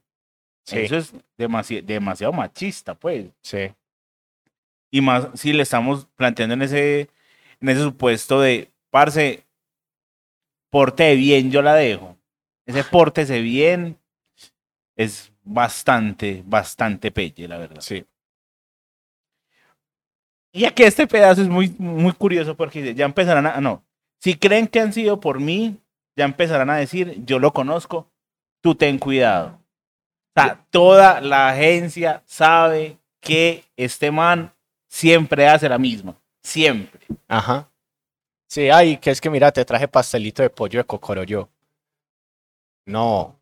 [0.67, 0.81] Sí.
[0.81, 3.29] Eso es demasi- demasiado machista, pues.
[3.41, 3.73] Sí.
[4.91, 7.09] Y más si le estamos planteando en ese,
[7.63, 9.44] en ese supuesto de, parce,
[10.75, 12.17] porte bien, yo la dejo.
[12.67, 13.97] Ese pórtese bien
[14.97, 17.81] es bastante, bastante pelle, la verdad.
[17.81, 18.05] Sí.
[20.53, 23.85] Y aquí este pedazo es muy, muy curioso porque ya empezarán a, no,
[24.19, 25.81] si creen que han sido por mí,
[26.17, 28.11] ya empezarán a decir, yo lo conozco,
[28.61, 29.61] tú ten cuidado.
[30.35, 34.53] O sea, toda la agencia sabe que este man
[34.89, 37.07] siempre hace la misma, siempre.
[37.29, 37.69] Ajá.
[38.49, 41.49] Sí, ay, que es que mira, te traje pastelito de pollo de cocoroyo.
[42.87, 43.37] No,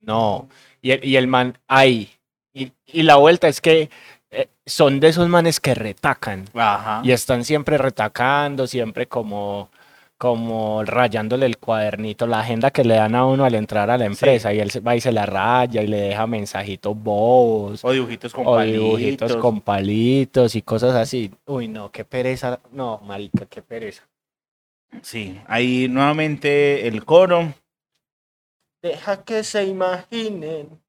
[0.00, 0.48] no.
[0.80, 2.10] Y el, y el man, ay.
[2.52, 3.90] Y, y la vuelta es que
[4.30, 6.44] eh, son de esos manes que retacan.
[6.54, 7.00] Ajá.
[7.04, 9.70] Y están siempre retacando, siempre como,
[10.16, 14.04] como rayándole el cuadernito, la agenda que le dan a uno al entrar a la
[14.04, 14.54] empresa.
[14.54, 17.84] Y él se va y se la raya y le deja mensajitos bobos.
[17.84, 18.80] O dibujitos con O palitos.
[18.82, 21.32] dibujitos con palitos y cosas así.
[21.46, 22.60] Uy, no, qué pereza.
[22.70, 24.04] No, marica, qué pereza.
[25.02, 27.52] Sí, ahí nuevamente el coro.
[28.82, 30.80] Deja que se imaginen.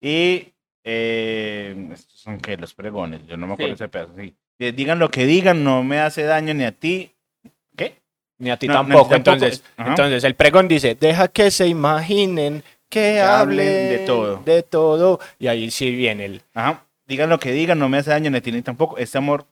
[0.00, 0.52] Y
[0.84, 3.82] eh, estos son que los pregones, yo no me acuerdo Sí.
[3.84, 4.14] ese pedazo.
[4.16, 4.34] Sí.
[4.72, 7.12] Digan lo que digan, no me hace daño ni a ti.
[7.76, 8.00] ¿Qué?
[8.38, 9.14] Ni a ti No, tampoco.
[9.14, 14.36] Entonces, entonces, el pregón dice, deja que se imaginen que Que hablen hablen de todo.
[14.44, 15.20] De todo.
[15.38, 16.42] Y ahí sí viene el...
[16.54, 16.84] Ajá.
[17.06, 18.98] Digan lo que digan, no me hace daño ni a ti ni tampoco.
[18.98, 19.46] Este amor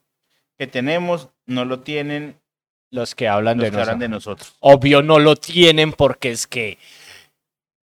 [0.57, 2.35] que tenemos no lo tienen
[2.91, 3.99] Los que hablan los de que hablan nosotros.
[3.99, 4.55] de nosotros.
[4.61, 6.77] Obvio no lo tienen porque es que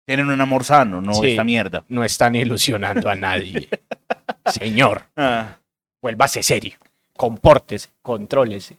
[0.06, 1.32] Tienen un amor sano, no Sí.
[1.32, 1.84] esta mierda.
[1.88, 3.70] no están ilusionando a nadie.
[4.48, 5.58] Señor, Ah,
[6.02, 6.78] vuélvase serio.
[7.16, 8.78] Compórtese, contrólese.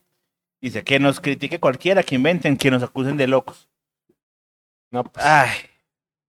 [0.60, 3.68] dice que nos critique cualquiera, que inventen, que nos acusen de locos.
[4.90, 5.50] No, pues, Ay,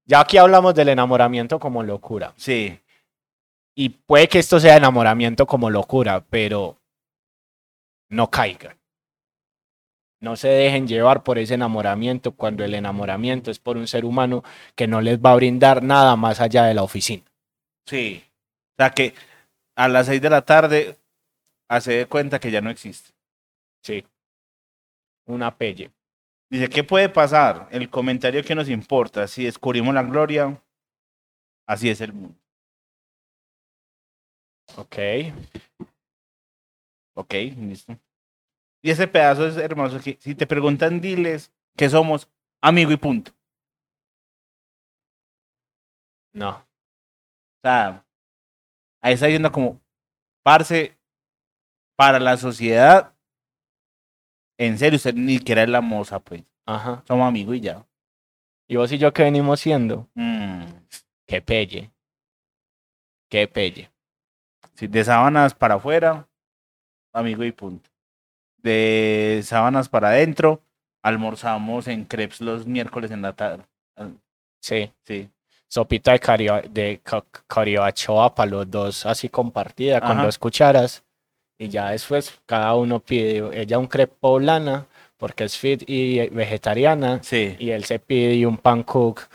[0.05, 2.33] ya aquí hablamos del enamoramiento como locura.
[2.37, 2.77] sí.
[3.73, 6.77] Y puede que esto sea enamoramiento como locura, pero
[8.09, 8.75] no caigan.
[10.21, 14.43] No se dejen llevar por ese enamoramiento cuando el enamoramiento es por un ser humano
[14.75, 17.23] que no les va a brindar nada más allá de la oficina.
[17.87, 18.23] Sí.
[18.73, 19.15] O sea que
[19.75, 20.97] a las seis de la tarde
[21.67, 23.11] hace de cuenta que ya no existe.
[23.83, 24.05] Sí.
[25.25, 25.91] Una pelle.
[26.51, 27.67] Dice, ¿qué puede pasar?
[27.71, 29.27] El comentario que nos importa.
[29.27, 30.61] Si descubrimos la gloria,
[31.65, 32.35] así es el mundo.
[34.77, 34.97] Ok.
[37.15, 37.97] Ok, listo.
[38.81, 39.99] Y ese pedazo es hermoso.
[39.99, 42.29] Que si te preguntan, diles que somos
[42.61, 43.31] amigo y punto.
[46.33, 46.49] No.
[46.49, 48.05] O sea,
[49.01, 49.79] ahí está yendo como,
[50.43, 50.97] parce,
[51.95, 53.13] para la sociedad,
[54.57, 56.43] en serio, usted ni siquiera es la moza, pues.
[56.65, 57.03] Ajá.
[57.07, 57.85] Somos amigos y ya.
[58.67, 60.09] ¿Y vos y yo qué venimos siendo?
[60.15, 60.63] Mm.
[61.27, 61.91] Qué pelle.
[63.29, 63.91] Qué pelle.
[64.73, 66.27] Sí, de sábanas para afuera,
[67.13, 67.90] amigo y punto.
[68.63, 70.61] De sábanas para adentro,
[71.03, 73.63] almorzamos en crepes los miércoles en la tarde.
[74.61, 74.91] Sí.
[75.03, 75.29] Sí.
[75.67, 80.25] Sopita de, cario, de ca- carioachoa para los dos, así compartida con Ajá.
[80.25, 81.03] dos cucharas.
[81.57, 84.85] Y ya después cada uno pide, ella un crepe poblana,
[85.17, 87.19] porque es fit y vegetariana.
[87.23, 87.55] Sí.
[87.59, 89.29] y él se pide un pancake,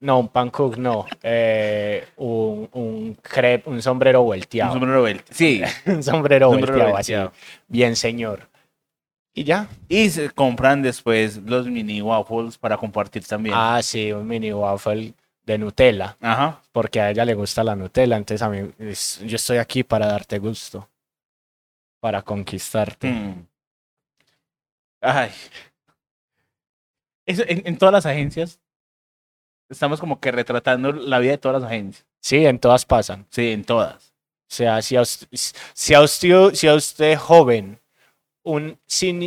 [0.00, 5.32] no, un pancake no, eh, un, un crepe, un sombrero Un volteado, sombrero vuelta.
[5.34, 5.62] Sí.
[5.86, 7.32] un sombrero, sombrero volteado, así, volteado.
[7.68, 8.48] bien señor.
[9.34, 9.66] Y ya.
[9.88, 13.54] Y se compran después los mini waffles para compartir también.
[13.56, 15.14] Ah, sí, un mini waffle
[15.44, 16.60] de Nutella, Ajá.
[16.70, 20.06] porque a ella le gusta la Nutella, entonces a mí, es- yo estoy aquí para
[20.06, 20.88] darte gusto,
[22.00, 23.10] para conquistarte.
[23.10, 23.46] Mm.
[25.00, 25.30] Ay.
[27.26, 28.60] Eso, en, en todas las agencias
[29.72, 32.06] estamos como que retratando la vida de todas las agencias.
[32.20, 33.26] Sí, en todas pasan.
[33.30, 34.12] Sí, en todas.
[34.52, 37.80] O sea, si a usted, si a usted, si a usted joven,
[38.44, 38.78] un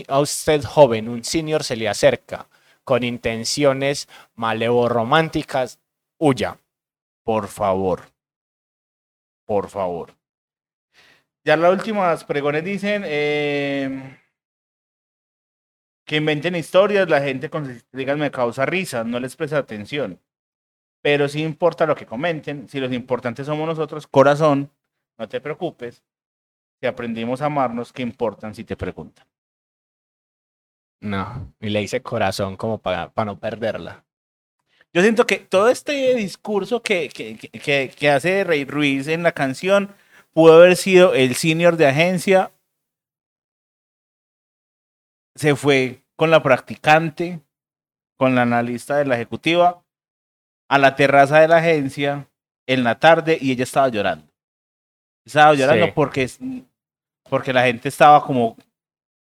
[0.08, 2.48] a usted joven, un senior se le acerca
[2.84, 5.80] con intenciones malevo-románticas,
[6.20, 6.60] huya.
[7.24, 8.04] Por favor.
[9.46, 10.16] Por favor.
[11.44, 14.20] Ya las últimas pregones dicen eh,
[16.06, 20.20] que inventen historias, la gente con sus intrigas me causa risa, no les presta atención.
[21.06, 24.72] Pero sí importa lo que comenten, si los importantes somos nosotros, corazón,
[25.20, 26.04] no te preocupes.
[26.82, 29.28] Si aprendimos a amarnos, ¿qué importan si te preguntan?
[31.02, 34.04] No, y le hice corazón como para no perderla.
[34.96, 39.32] Yo siento que todo este discurso que, que- que, que hace Rey Ruiz en la
[39.34, 39.94] canción
[40.34, 42.52] pudo haber sido el senior de agencia.
[45.36, 47.42] Se fue con la practicante,
[48.18, 49.85] con la analista de la ejecutiva,
[50.68, 52.28] a la terraza de la agencia
[52.68, 54.26] en la tarde y ella estaba llorando.
[55.26, 55.92] Estaba llorando Sí.
[55.96, 56.30] porque,
[57.30, 58.56] porque la gente estaba como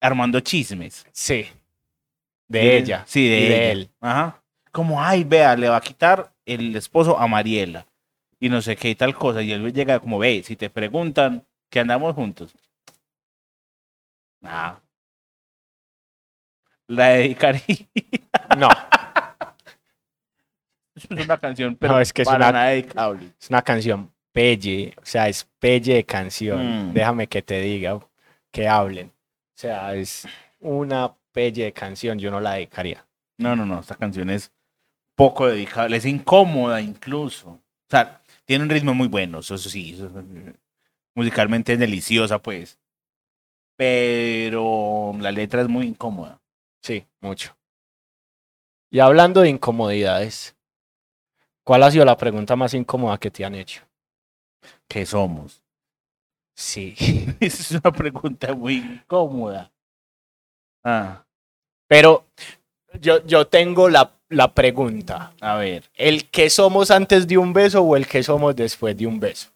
[0.00, 1.06] armando chismes.
[1.12, 1.46] Sí,
[2.48, 3.04] de ella.
[3.06, 3.70] Sí, de, y de ella.
[3.72, 3.90] él.
[4.00, 4.42] Ajá.
[4.72, 7.86] Como, ay, vea, le va a quitar el esposo a Mariela.
[8.40, 9.40] Y no sé qué y tal cosa.
[9.42, 12.54] Y él llega como, ve, si te preguntan que andamos juntos.
[14.42, 14.78] Ah.
[16.88, 17.86] La dedicaría.
[18.58, 18.68] No,
[20.94, 23.32] es una canción, pero No, es que es para una- nada dedicable.
[23.40, 26.90] es una canción pelle, o sea, es pelle de canción.
[26.90, 26.92] Mm.
[26.94, 27.98] Déjame que te diga,
[28.50, 29.08] que hablen.
[29.08, 30.26] O sea, es
[30.60, 33.06] una pelle de canción, yo no la dedicaría.
[33.38, 33.80] No, no, no.
[33.80, 34.52] Esta canción es
[35.16, 35.96] poco dedicable.
[35.96, 37.48] Es incómoda incluso.
[37.50, 39.40] O sea, tiene un ritmo muy bueno.
[39.40, 39.94] Eso, eso sí.
[39.94, 40.10] eso-
[41.14, 42.78] musicalmente es deliciosa, pues.
[43.76, 46.40] Pero la letra es muy incómoda.
[46.82, 47.56] Sí, mucho.
[48.90, 50.56] Y hablando de incomodidades,
[51.64, 53.82] ¿cuál ha sido la pregunta más incómoda que te han hecho?
[54.88, 55.62] ¿Qué somos?
[56.56, 56.94] Sí.
[57.40, 59.72] Esa es una pregunta muy incómoda.
[60.84, 61.24] Ah,
[61.88, 62.26] Pero
[63.00, 65.32] yo, yo tengo la, la pregunta.
[65.40, 65.90] a ver.
[65.94, 69.50] ¿El que somos antes de un beso o el que somos después de un beso?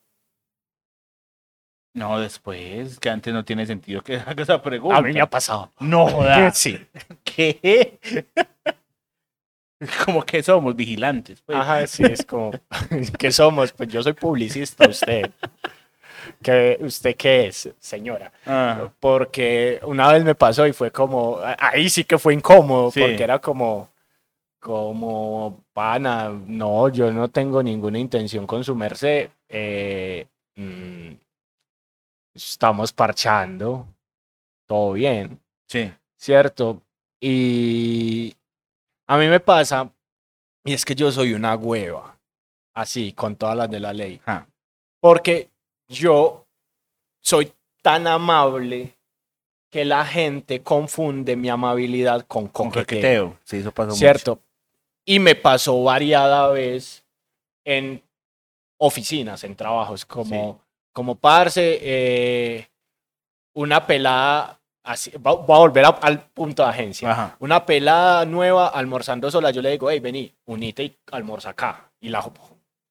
[1.95, 4.97] No, después, que antes no tiene sentido que haga esa pregunta.
[4.97, 5.73] A mí me ha pasado.
[5.81, 6.07] No.
[6.53, 6.79] Sí.
[7.25, 7.99] ¿Qué?
[10.05, 11.41] Como que somos vigilantes.
[11.43, 11.57] pues.
[11.59, 12.51] Ajá, sí, es como,
[13.19, 13.73] ¿qué somos?
[13.73, 15.31] Pues yo soy publicista, usted.
[16.43, 18.33] ¿Qué, ¿Usted qué es, señora?
[19.01, 23.01] Porque una vez me pasó y fue como, ahí sí que fue incómodo, Sí.
[23.01, 23.89] porque era como,
[24.61, 29.31] como, pana, no, yo no tengo ninguna intención con su merced.
[29.49, 31.13] eh, mm,
[32.35, 33.87] estamos parchando,
[34.67, 35.41] todo bien.
[35.67, 35.93] sí.
[36.17, 36.83] ¿cierto?
[37.21, 38.35] Y
[39.09, 39.91] a mí me pasa,
[40.65, 42.19] y es que yo soy una hueva,
[42.75, 44.47] así, con todas las de la ley, Ah,
[45.01, 45.51] porque
[45.89, 46.47] yo
[47.21, 48.95] soy tan amable
[49.71, 52.85] que la gente confunde mi amabilidad con con coqueteo,
[53.31, 53.39] coqueteo.
[53.45, 53.99] Sí, eso pasó mucho.
[53.99, 54.41] ¿cierto?
[55.05, 57.05] Y me pasó variada vez
[57.65, 58.03] en
[58.79, 60.61] oficinas, en trabajos, como,
[60.93, 62.69] como parce, eh,
[63.55, 64.58] una pelada,
[64.89, 67.11] así, va- a volver a- al punto de agencia.
[67.11, 67.37] Ajá.
[67.41, 71.91] Una pelada nueva almorzando sola, yo le digo, hey, vení, unite y almorza acá.
[72.01, 72.25] Y la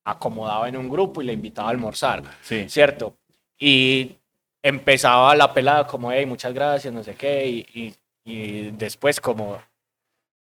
[0.05, 2.67] acomodaba en un grupo y la invitaba a almorzar, Sí.
[2.69, 3.13] ¿cierto?
[3.60, 4.15] Y
[4.63, 7.95] empezaba la pelada como, hey, muchas gracias, no sé qué, y, y,
[8.31, 9.57] y después como,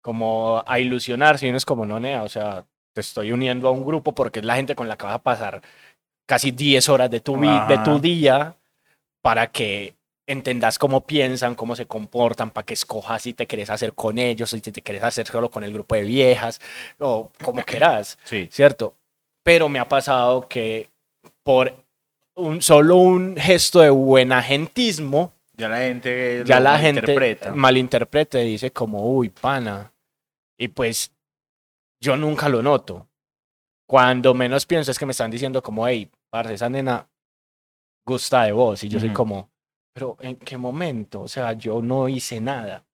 [0.01, 3.71] como a ilusionarse, y uno es como, no, nea, o sea, te estoy uniendo a
[3.71, 5.63] un grupo porque es la gente con la que vas a pasar
[6.27, 8.55] casi 10 horas de tu, de tu día
[9.23, 9.95] para que
[10.27, 14.51] entendas cómo piensan, cómo se comportan, para que escojas si te querés hacer con ellos,
[14.51, 16.61] si te querés hacer solo con el grupo de viejas,
[16.99, 18.19] o como quieras.
[18.25, 18.49] Sí.
[18.51, 18.95] ¿cierto?
[19.43, 20.89] Pero me ha pasado que
[21.43, 21.75] por
[22.35, 28.41] un, solo un gesto de buenagentismo, Ya la gente ya la gente malinterpreta.
[28.41, 29.93] y dice como, uy, pana.
[30.57, 31.13] Y pues
[32.01, 33.09] yo nunca lo noto.
[33.87, 37.07] Cuando menos pienso es que me están diciendo como, hey, parce, esa nena
[38.07, 38.83] gusta de vos.
[38.85, 39.17] Y yo soy Ujú.
[39.17, 39.51] como,
[39.93, 41.23] pero ¿en qué momento?
[41.23, 42.85] O sea, yo no hice nada.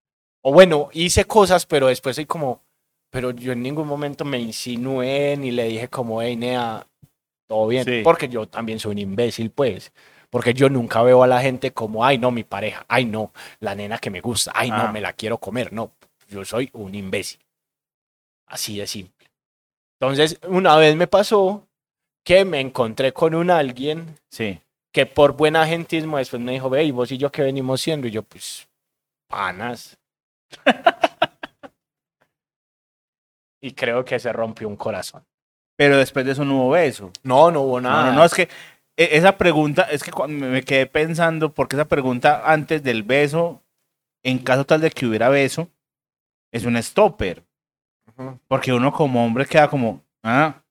[0.42, 2.62] O bueno, hice cosas, pero después soy como,
[3.10, 6.86] pero yo en ningún momento me insinué ni le dije como, hey, nea,
[7.46, 7.84] todo bien.
[7.84, 8.00] Sí.
[8.04, 9.92] Porque yo también soy un imbécil, pues.
[10.30, 13.74] Porque yo nunca veo a la gente como, ay, no, mi pareja, ay, no, la
[13.74, 14.92] nena que me gusta, ay, no, Ah.
[14.92, 15.72] me la quiero comer.
[15.72, 15.92] No,
[16.28, 17.40] yo soy un imbécil.
[18.46, 19.26] Así de simple.
[20.00, 21.66] Entonces, una vez me pasó
[22.24, 24.60] que me encontré con un alguien Sí.
[24.92, 28.06] Que por buen agentismo después me dijo, ve, ¿y vos y yo qué venimos siendo?
[28.08, 28.68] Y yo, pues,
[29.28, 29.98] panas.
[33.60, 35.24] y creo que se rompió un corazón.
[35.76, 37.12] Pero después de eso no hubo beso.
[37.22, 38.10] No, no hubo No, nada.
[38.10, 38.42] no, no, es que
[38.96, 43.62] e- esa pregunta, es que cuando me quedé pensando, porque esa pregunta antes del beso,
[44.24, 45.68] en caso tal de que hubiera beso,
[46.52, 47.44] es un stopper.
[48.48, 50.64] Porque uno como hombre queda como, ah,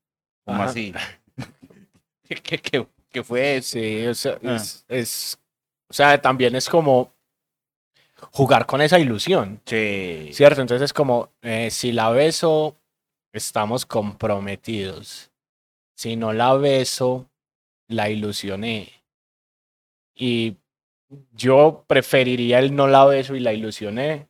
[0.45, 0.71] como Ajá.
[0.71, 0.93] así.
[2.27, 2.87] ¿Qué, qué, qué-
[3.23, 3.61] fue?
[3.61, 4.55] Sí, o sea, Ah.
[4.55, 5.39] es, es-
[5.89, 7.11] o sea, también es como
[8.31, 10.29] jugar con esa ilusión, Sí.
[10.33, 10.61] ¿cierto?
[10.61, 12.75] Entonces es como, eh, si la beso,
[13.33, 15.31] estamos comprometidos.
[15.95, 17.29] Si no la beso,
[17.87, 18.91] la ilusioné.
[20.15, 20.57] Y
[21.33, 24.27] yo preferiría el no la beso y la ilusioné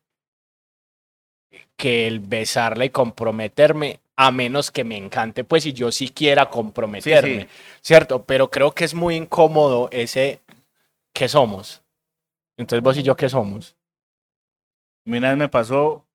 [1.75, 6.49] que el besarla y comprometerme, a menos que me encante, pues si yo sí quiera
[6.49, 7.47] comprometerme,
[7.81, 8.23] ¿cierto?
[8.25, 10.41] Pero creo que es muy incómodo ese
[11.13, 11.83] ¿qué somos?
[12.57, 13.75] Entonces vos y yo, ¿qué somos?
[15.05, 16.05] Una vez me pasó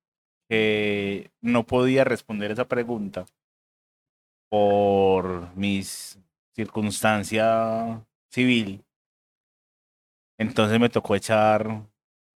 [0.48, 3.26] que no podía responder esa pregunta
[4.50, 6.18] por mis
[6.54, 8.84] circunstancia civil.
[10.38, 11.86] Entonces me tocó echar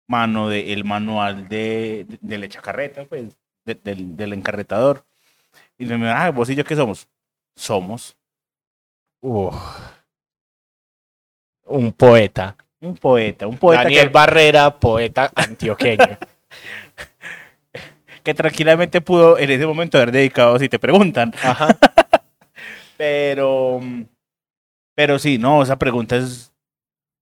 [0.08, 5.06] mano del manual de, de, de la chacarreta, pues, de- del, del encarretador.
[5.78, 7.08] Y me ah, vos y yo qué somos?
[7.56, 8.16] Somos
[9.24, 9.54] Uf.
[11.64, 12.56] Un poeta.
[12.80, 16.18] un poeta, un poeta Daniel que, Barrera, poeta antioqueño.
[18.22, 21.68] que tranquilamente pudo en ese momento haber dedicado, si te preguntan, Ajá.
[22.96, 23.80] Pero,
[24.94, 26.52] pero sí, no, esa pregunta es,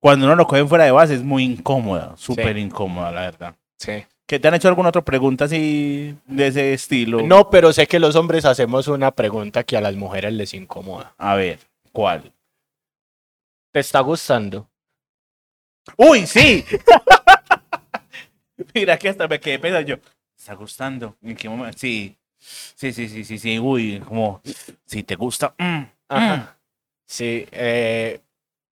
[0.01, 3.57] cuando uno lo cogen fuera de base, es muy incómoda, súper incómoda, la verdad.
[3.79, 4.05] Sí.
[4.27, 7.23] ¿Que te han hecho alguna otra pregunta así de ese estilo?
[7.23, 11.15] No, pero sé que los hombres hacemos una pregunta que a las mujeres les incomoda.
[11.19, 11.59] A ver,
[11.93, 12.33] ¿cuál?
[13.73, 14.69] ¿Te está gustando?
[15.97, 16.65] ¡Uy, sí!
[18.75, 20.03] Mira que hasta me quedé pensando yo, ¿me
[20.37, 21.17] ¿está gustando?
[21.23, 21.79] ¿En qué momento?
[21.79, 24.41] Sí, sí, sí, sí, sí, sí, uy, como,
[24.87, 26.59] si te gusta, mm, Ajá.
[27.07, 28.21] Sí, eh,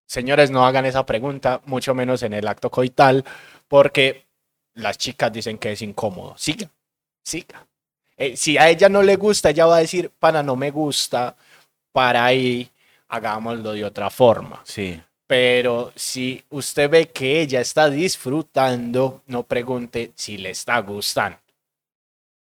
[0.06, 3.24] señores, no hagan esa pregunta, mucho menos en el acto coital,
[3.68, 4.26] porque
[4.74, 6.36] las chicas dicen que es incómodo.
[6.36, 6.70] Siga,
[7.22, 7.66] siga.
[8.16, 11.36] Eh, si a ella no le gusta, ella va a decir, para no me gusta,
[11.92, 12.70] para ahí,
[13.08, 14.62] hagámoslo de otra forma.
[14.64, 15.00] sí.
[15.26, 21.38] Pero si usted ve que ella está disfrutando, no pregunte si le está gustando.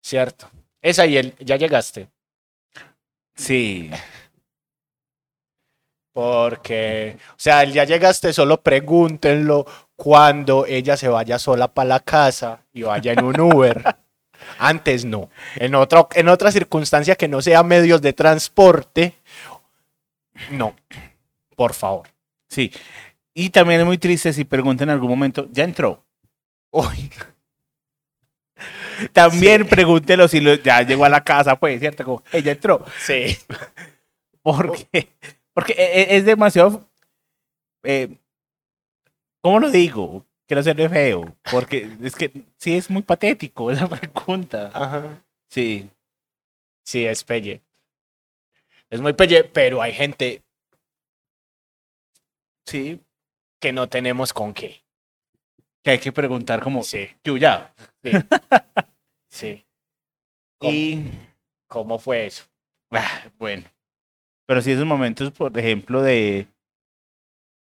[0.03, 0.51] ¿Cierto?
[0.81, 2.09] Esa y él, ya llegaste.
[3.35, 3.91] Sí,
[6.13, 9.65] Porque, o sea, ya llegaste, solo pregúntenlo
[9.97, 13.83] cuando ella se vaya sola para la casa y vaya en un Uber.
[14.59, 15.31] Antes no.
[15.57, 19.15] En, otro, en otra circunstancia que no sea medios de transporte,
[20.51, 20.75] no.
[21.57, 22.09] Por favor.
[22.49, 22.73] sí.
[23.35, 26.05] Y también es muy triste si preguntan en algún momento, ¿ya entró?
[26.71, 27.11] Uy,
[29.15, 32.05] También pregúntelo si lo- ya llegó a la casa, pues, ¿cierto?
[32.05, 32.85] Como, ella entró.
[32.99, 33.37] sí.
[34.43, 35.09] Porque,
[35.55, 36.89] porque e- e- es demasiado.
[37.85, 38.17] eh,
[39.43, 40.25] ¿Cómo lo digo?
[40.47, 41.37] Quiero ser feo.
[41.51, 44.71] Porque es que sí es muy patético esa pregunta.
[44.75, 45.23] Ajá.
[45.51, 45.91] Sí.
[46.85, 47.61] Sí, es pelle.
[48.91, 50.43] Es muy pelle, pero hay gente
[52.67, 53.01] Sí.
[53.61, 54.83] que no tenemos con qué.
[55.83, 57.75] Que hay que preguntar como, Sí, "Yo ya.
[59.31, 59.65] sí.
[60.59, 61.11] ¿Cómo, Y.
[61.69, 62.45] cómo fue eso?
[62.93, 63.65] ah, bueno.
[64.47, 66.47] Pero sí, esos momentos, por ejemplo, de.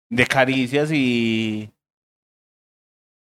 [0.09, 1.71] de caricias y,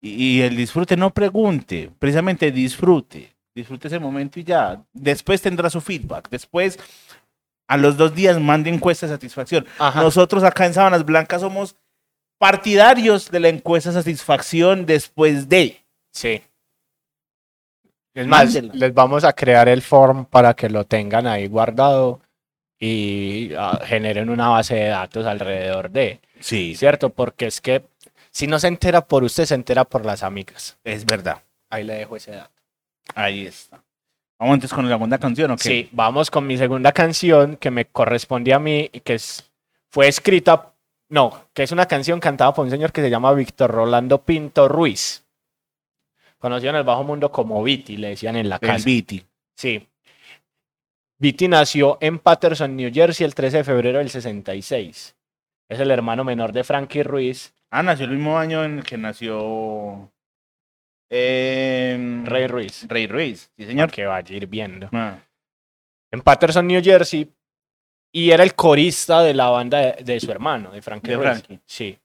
[0.01, 4.83] y, y el disfrute, no pregunte, precisamente disfrute, disfrute ese momento y ya.
[4.93, 6.79] Después tendrá su feedback, después
[7.69, 9.67] a los dos días mande encuesta de satisfacción.
[9.79, 10.03] Ajá.
[10.03, 11.77] Nosotros acá en Sábanas Blancas somos
[12.39, 15.83] partidarios de la encuesta de satisfacción después de.
[16.13, 16.43] Sí.
[18.15, 18.75] Es más, Mándela.
[18.75, 22.21] les vamos a crear el form para que lo tengan ahí guardado
[22.85, 27.11] y ah, generen una base de datos alrededor de, Sí, ¿cierto?
[27.11, 27.85] Porque es que
[28.33, 30.77] si no se entera por usted, se entera por las amigas.
[30.83, 31.41] es verdad.
[31.71, 32.51] Ahí le dejo ese dato.
[33.15, 33.81] Ahí está.
[34.37, 35.61] Vamos entonces con la segunda canción, ¿ok?
[35.61, 39.49] Sí, vamos con mi segunda canción que me corresponde a mí y que es,
[39.89, 40.73] fue escrita,
[41.09, 44.67] no, que es una canción cantada por un señor que se llama Víctor Rolando Pinto
[44.67, 45.23] Ruiz.
[46.39, 48.85] Conocido en el bajo mundo como Viti, le decían en la El casa.
[48.85, 49.25] Viti.
[49.55, 49.87] Sí.
[51.23, 55.15] Viti nació en Patterson, New Jersey, el 13 de febrero del 66.
[55.69, 58.99] Es el hermano menor de Frankie Ruiz, Ah, nació el mismo año en el que
[58.99, 60.11] nació
[61.09, 62.87] em, Rey Ruiz.
[62.89, 63.91] Rey Ruiz, sí, señor.
[63.93, 64.89] Que vaya a ir viendo.
[64.93, 65.21] Ah,
[66.11, 67.33] En Patterson, New Jersey.
[68.13, 71.29] Y era el corista de la banda de, de su hermano, de Frankie De Ruiz.
[71.29, 71.61] Frankie.
[71.65, 71.99] Sí.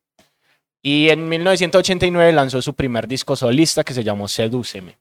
[0.83, 4.99] Y en 1989 lanzó su primer disco solista que se llamó Sedúceme.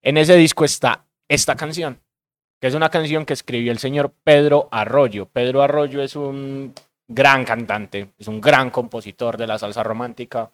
[0.00, 2.00] En ese disco está esta canción,
[2.62, 5.26] que es una canción que escribió el señor Pedro Arroyo.
[5.26, 6.72] Pedro Arroyo es un
[7.08, 10.48] gran cantante, es un gran compositor de la salsa romántica.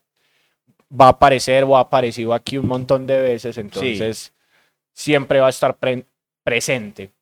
[0.91, 4.33] Va a aparecer o ha aparecido aquí un montón de veces, entonces
[4.95, 6.07] siempre va a estar pre-
[6.43, 7.13] presente.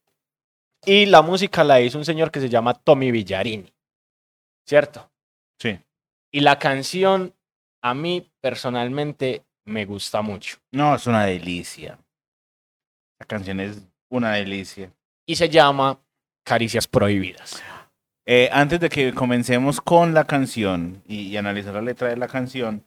[0.84, 3.72] Y la música la hizo un señor que se llama Tommy Villarini,
[4.64, 5.10] ¿cierto?
[5.60, 5.80] sí.
[6.30, 7.34] Y la canción
[7.82, 10.58] a mí personalmente me gusta mucho.
[10.70, 11.98] No, es una delicia.
[13.18, 14.90] La canción es una delicia.
[15.26, 15.98] Y se llama
[16.44, 17.62] Caricias Prohibidas.
[18.24, 22.26] Eh, antes de que comencemos con la canción y, y analizar la letra de la
[22.26, 22.84] canción,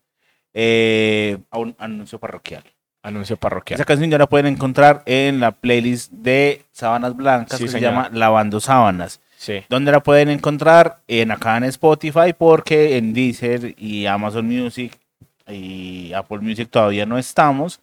[0.54, 2.64] eh, a un anuncio parroquial.
[3.02, 3.78] Anuncio parroquial.
[3.78, 7.80] Esa canción ya la pueden encontrar en la playlist de Sábanas Blancas Sí, que se
[7.80, 9.22] llama Lavando Sábanas.
[9.38, 9.64] Sí.
[9.70, 11.00] ¿Dónde la pueden encontrar?
[11.08, 15.00] En acá en Spotify, porque en Deezer y Amazon Music
[15.48, 17.80] y Apple Music todavía no estamos.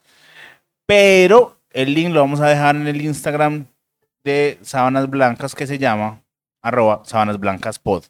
[0.84, 3.66] Pero el link lo vamos a dejar en el Instagram
[4.24, 6.22] de Sábanas Blancas que se llama
[6.62, 8.05] arroba Sábanas Blancas Pod.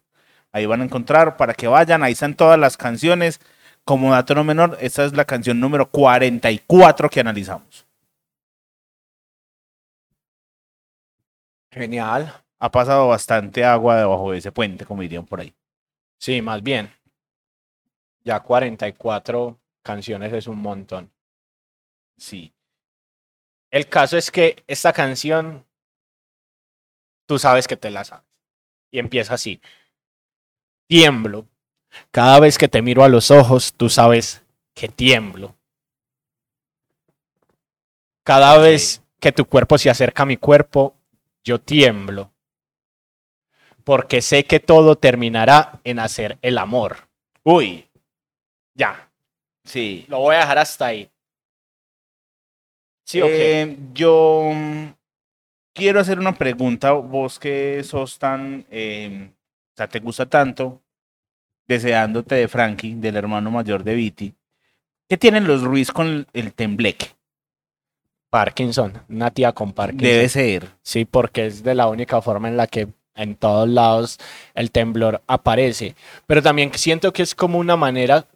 [0.52, 3.40] Ahí van a encontrar para que vayan, ahí están todas las canciones.
[3.84, 7.88] Como dato no menor, esta es la canción número 44 que analizamos.
[11.72, 12.32] Genial.
[12.60, 15.52] Ha pasado bastante agua debajo de ese puente, como dirían por ahí.
[16.18, 16.88] Sí, más bien.
[18.22, 21.10] Ya 44 canciones es un montón.
[22.16, 22.55] Sí.
[23.76, 25.66] El caso es que esta canción,
[27.26, 28.24] tú sabes que te la sabes.
[28.90, 29.60] Y empieza así.
[30.88, 31.46] Tiemblo.
[32.10, 35.56] Cada vez que te miro a los ojos, tú sabes que tiemblo.
[38.24, 40.96] Cada vez que tu cuerpo se acerca a mi cuerpo,
[41.44, 42.32] yo tiemblo.
[43.84, 47.10] Porque sé que todo terminará en hacer el amor.
[47.44, 47.90] Uy,
[48.74, 49.10] Ya,
[49.64, 50.06] sí.
[50.08, 51.10] lo voy a dejar hasta ahí.
[53.06, 53.62] Sí, o qué?
[53.62, 54.86] Eh, yo mm,
[55.72, 56.92] quiero hacer una pregunta.
[56.92, 60.82] Vos que sos tan, eh, o sea, te gusta tanto,
[61.68, 64.34] deseándote de Frankie, del hermano mayor de Viti.
[65.08, 67.06] ¿Qué tienen los Ruiz con el, el tembleque?
[68.28, 70.08] Parkinson, una tía con Parkinson.
[70.08, 70.68] Debe ser.
[70.82, 74.18] Sí, porque es de la única forma en la que en todos lados
[74.54, 75.94] el temblor aparece.
[76.26, 78.26] Pero también siento que es como una manera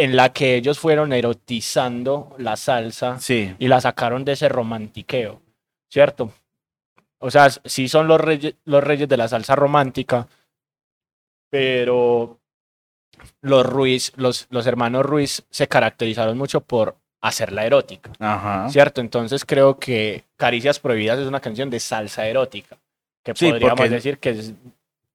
[0.00, 3.54] en la que ellos fueron erotizando la salsa Sí.
[3.58, 5.42] y la sacaron de ese romantiqueo,
[5.90, 6.32] ¿cierto?
[7.18, 10.28] O sea, sí son los reyes, los reyes de la salsa romántica,
[11.50, 12.38] pero
[13.40, 18.12] los Ruiz, los, los hermanos Ruiz se caracterizaron mucho por hacerla erótica.
[18.20, 18.68] Ajá.
[18.68, 19.00] ¿Cierto?
[19.00, 22.76] Entonces creo que Caricias Prohibidas es una canción de salsa erótica,
[23.24, 24.52] que Sí, podríamos porque- decir que es,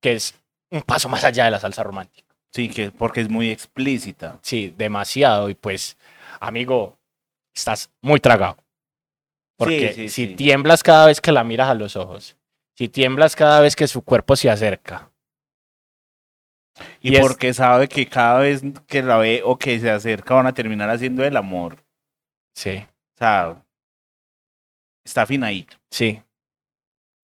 [0.01, 0.35] que es
[0.71, 2.32] un paso más allá de la salsa romántica.
[2.53, 4.39] Sí, que porque es muy explícita.
[4.43, 5.49] Sí, demasiado.
[5.49, 5.97] Y pues,
[6.39, 6.97] amigo,
[7.55, 8.57] estás muy tragado.
[9.57, 10.35] Porque sí, si sí.
[10.35, 12.35] tiemblas cada vez que la miras a los ojos,
[12.77, 15.09] si tiemblas cada vez que su cuerpo se acerca,
[17.01, 20.33] Y, Y es- porque sabe que cada vez que la ve o que se acerca
[20.33, 21.77] van a terminar haciendo el amor.
[22.55, 22.77] sí,
[23.15, 23.63] O sea,
[25.05, 25.77] está afinadito.
[25.91, 26.21] sí.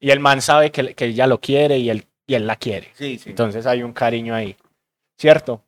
[0.02, 2.90] Y el man sabe que, que ella lo quiere y él, y él la quiere.
[2.94, 3.32] Sí, sí.
[3.32, 4.56] Entonces hay un cariño ahí,
[5.20, 5.62] ¿cierto?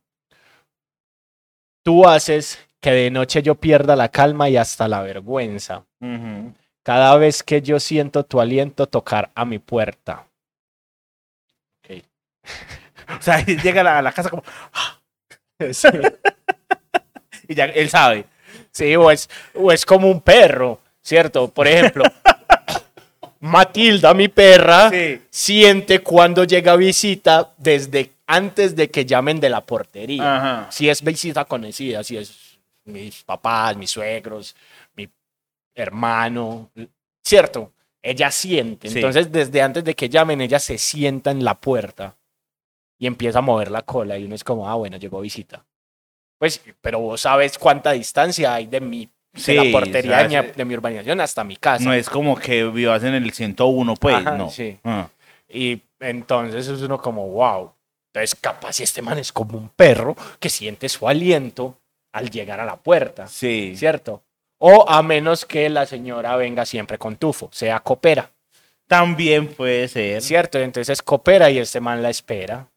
[1.84, 5.84] Tú haces que de noche yo pierda la calma y hasta la vergüenza.
[6.82, 10.26] Cada vez que yo siento tu aliento tocar a mi puerta.
[11.78, 12.02] Ok.
[13.18, 14.42] O sea, llega a la, casa como,
[15.72, 15.88] Sí.
[17.48, 18.24] y ya él sabe.
[18.70, 21.48] Sí, o es, o es como un perro, ¿cierto?
[21.48, 22.04] Por ejemplo,
[23.42, 25.20] Matilda, mi perra, Sí.
[25.28, 30.36] siente cuando llega visita desde antes de que llamen de la portería.
[30.36, 30.70] Ajá.
[30.70, 34.54] Si es visita conocida, si es mis papás, mis suegros,
[34.94, 35.08] mi
[35.74, 36.70] hermano,
[37.24, 37.72] ¿cierto?
[38.00, 38.88] Ella siente.
[38.88, 38.98] Sí.
[38.98, 42.16] Entonces, desde antes de que llamen, ella se sienta en la puerta
[42.98, 45.64] y empieza a mover la cola y uno es como, ah, bueno, llegó visita.
[46.38, 50.56] Pues, pero vos sabes cuánta distancia hay de mi de la portería de mi, sabes.
[50.56, 51.84] de mi urbanización hasta mi casa.
[51.84, 54.50] No es como que vivas en el 101, pues, Ajá, no.
[54.50, 54.78] sí.
[54.84, 55.08] Ah.
[55.48, 57.72] Y entonces es uno como, wow.
[58.14, 61.78] Entonces, capaz este man es como un perro que siente su aliento
[62.12, 63.26] al llegar a la puerta.
[63.26, 63.74] Sí.
[63.76, 64.22] ¿cierto?
[64.58, 68.30] O a menos que la señora venga siempre con tufo, sea copera,
[68.86, 70.20] También puede ser.
[70.20, 70.58] ¿cierto?
[70.58, 72.68] Entonces coopera y este man la espera.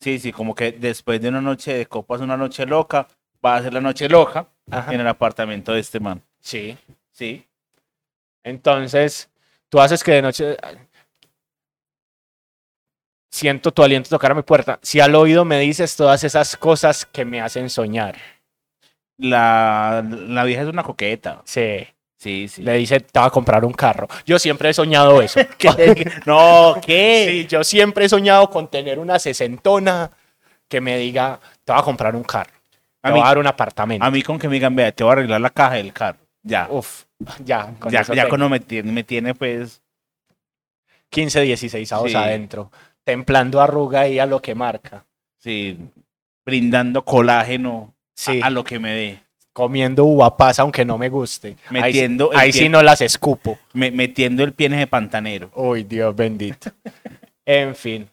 [0.00, 3.08] Sí, sí, como que después de una noche de copas, una noche loca,
[3.44, 4.92] va a ser la noche loca Ajá.
[4.92, 6.22] en el apartamento de este man.
[6.40, 6.76] Sí.
[7.12, 7.46] Sí.
[8.44, 9.28] Entonces,
[9.68, 10.56] tú haces que de noche
[13.30, 14.78] siento tu aliento tocar a mi puerta.
[14.82, 18.16] Si al oído me dices todas esas cosas que me hacen soñar.
[19.18, 21.42] La, la vieja es una coqueta.
[21.44, 21.86] Sí.
[22.18, 22.62] Sí, sí.
[22.62, 24.08] Le dice, te va a comprar un carro.
[24.24, 25.38] Yo siempre he soñado eso.
[25.58, 26.10] ¿Qué?
[26.24, 27.26] No, ¿qué?
[27.28, 30.10] Sí, yo siempre he soñado con tener una sesentona
[30.66, 32.55] que me diga, te va a comprar un carro.
[33.08, 34.04] A mí- a dar un apartamento.
[34.04, 36.18] A mí con que me digan, vea, te voy a arreglar la caja del carro.
[36.42, 36.68] Ya.
[36.70, 37.04] Uf,
[37.44, 38.30] ya, con ya eso ya tengo.
[38.30, 39.82] cuando me tiene, me tiene, pues.
[41.10, 42.16] 15, 16 avos Sí.
[42.16, 42.70] adentro.
[43.04, 45.04] Templando arruga y a lo que marca.
[45.38, 45.78] Sí.
[46.44, 48.40] Brindando colágeno Sí.
[48.42, 49.20] a, a lo que me dé.
[49.52, 51.56] Comiendo uva pasa aunque no me guste.
[51.70, 53.58] Ahí- Metiendo Ahí, pie- sí no las escupo.
[53.72, 55.50] Me- metiendo el pie ese pantanero.
[55.54, 56.70] Uy, Dios bendito.
[57.46, 58.08] en fin.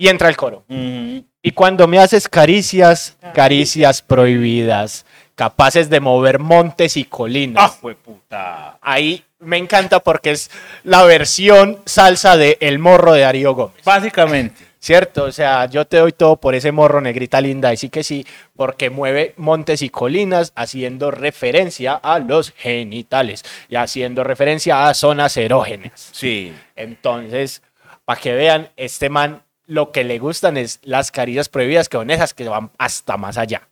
[0.00, 0.64] Y entra el coro.
[0.66, 1.26] Ujú.
[1.42, 7.62] Y cuando me haces caricias, caricias prohibidas, capaces de mover montes y colinas.
[7.62, 8.78] ¡Ah, fue puta!
[8.80, 10.50] Ahí me encanta porque es
[10.84, 13.84] la versión salsa de El Morro de Darío Gómez.
[13.84, 14.64] Básicamente.
[14.78, 15.24] ¿Cierto?
[15.24, 18.26] O sea, yo te doy todo por ese morro negrita linda, y sí que sí,
[18.56, 25.36] porque mueve montes y colinas haciendo referencia a los genitales y haciendo referencia a zonas
[25.36, 26.08] erógenas.
[26.12, 26.54] Sí.
[26.74, 27.60] Entonces,
[28.06, 32.10] para que vean, este man lo que le gustan es las caricias prohibidas, que son
[32.10, 33.68] esas que van hasta más allá.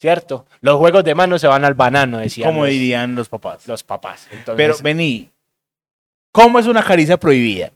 [0.00, 0.46] ¿Cierto?
[0.60, 3.66] Los juegos de manos se van al banano, decían Como los, dirían los papás.
[3.66, 4.26] los papás.
[4.30, 5.30] Entonces, Pero vení.
[6.32, 7.72] ¿Cómo es una caricia prohibida?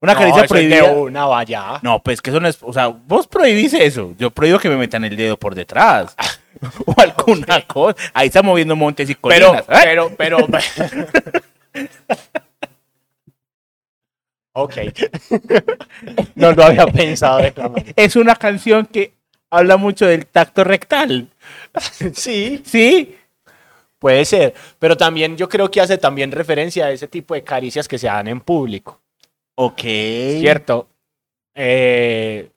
[0.00, 0.92] Una no, caricia eso es de prohibida.
[0.92, 1.80] una vaya.
[1.82, 2.58] No, pues que eso no es.
[2.62, 4.14] O sea, vos prohibís eso.
[4.18, 6.14] Yo prohíbo que me metan el dedo por detrás.
[6.86, 7.96] o alguna cosa.
[8.14, 9.64] Ahí está moviendo montes y Pero, colinas.
[9.68, 9.80] ¿eh?
[9.84, 10.38] pero, pero.
[14.62, 14.76] ok.
[16.34, 17.92] no lo había pensado de esta manera.
[17.96, 19.12] Es una canción que
[19.50, 21.28] habla mucho del tacto rectal.
[22.14, 23.16] Sí, ¿Sí?
[23.98, 24.54] puede ser.
[24.78, 28.06] Pero también yo creo que hace también referencia a ese tipo de caricias que se
[28.06, 29.00] dan en público.
[29.54, 29.80] Ok.
[29.80, 30.88] ¿Cierto?
[31.54, 32.48] Eh,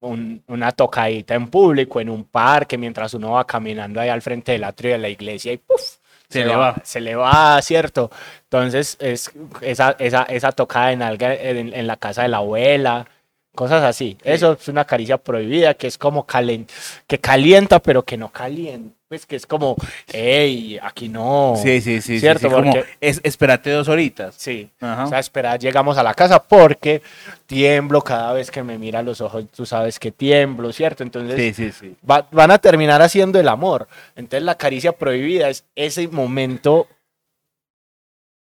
[0.00, 4.52] un- una tocadita en público, en un parque, mientras uno va caminando ahí al frente
[4.52, 5.96] del atrio de la iglesia y ¡puf!
[6.42, 6.74] Se le va.
[6.82, 8.10] Se le va, ¿cierto?
[8.44, 9.30] Entonces, es
[9.60, 13.06] esa, esa, esa tocada en, alga en, en la casa de la abuela,
[13.54, 14.18] cosas así.
[14.24, 16.66] Eso es una caricia prohibida que es como calen
[17.06, 18.94] que calienta, pero que no calienta.
[19.14, 19.76] Pues que es como,
[20.08, 21.54] hey, aquí no.
[21.62, 22.18] Sí, sí, sí.
[22.18, 22.48] ¿Cierto?
[22.48, 24.34] sí, como, Porque- es, espérate dos horitas.
[24.36, 24.68] Sí.
[24.80, 25.04] Ajá.
[25.04, 27.00] O sea, esperar, llegamos a la casa porque
[27.46, 31.04] tiemblo cada vez que me mira a los ojos, tú sabes que tiemblo, ¿cierto?
[31.04, 31.94] Entonces Sí, sí, sí.
[32.10, 33.86] va- van a terminar haciendo el amor.
[34.16, 36.88] Entonces la caricia prohibida es ese momento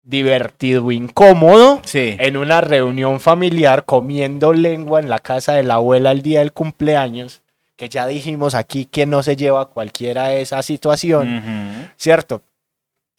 [0.01, 2.17] divertido, incómodo, Sí.
[2.19, 6.51] en una reunión familiar comiendo lengua en la casa de la abuela el día del
[6.51, 7.42] cumpleaños,
[7.75, 11.91] que ya dijimos aquí que no se lleva cualquiera a esa situación.
[11.97, 12.43] ¿cierto?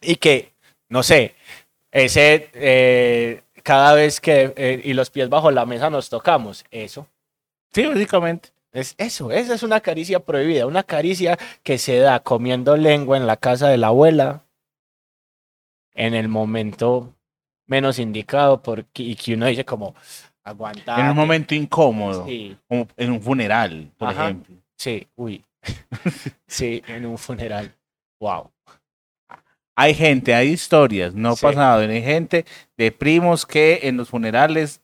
[0.00, 0.52] Y que,
[0.88, 1.34] no sé,
[1.90, 7.06] ese, eh, cada vez que, eh, y los pies bajo la mesa nos tocamos, eso,
[7.72, 8.50] Sí, básicamente.
[8.72, 13.26] es eso, esa es una caricia prohibida, una caricia que se da comiendo lengua en
[13.26, 14.44] la casa de la abuela
[15.94, 17.12] en el momento
[17.66, 19.94] menos indicado porque, y que uno dice como,
[20.44, 21.00] aguanta.
[21.00, 22.26] En un momento incómodo.
[22.26, 24.24] Sí, Como en un funeral, por Ajá.
[24.26, 24.56] ejemplo.
[24.76, 25.44] sí, uy.
[26.46, 27.74] sí, en un funeral.
[28.20, 28.50] Wow.
[29.76, 31.42] Hay gente, hay historias, no Sí.
[31.46, 31.80] pasado.
[31.80, 32.44] Hay gente
[32.76, 34.80] de primos que en los funerales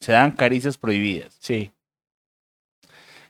[0.00, 1.36] se dan caricias prohibidas.
[1.38, 1.70] Sí.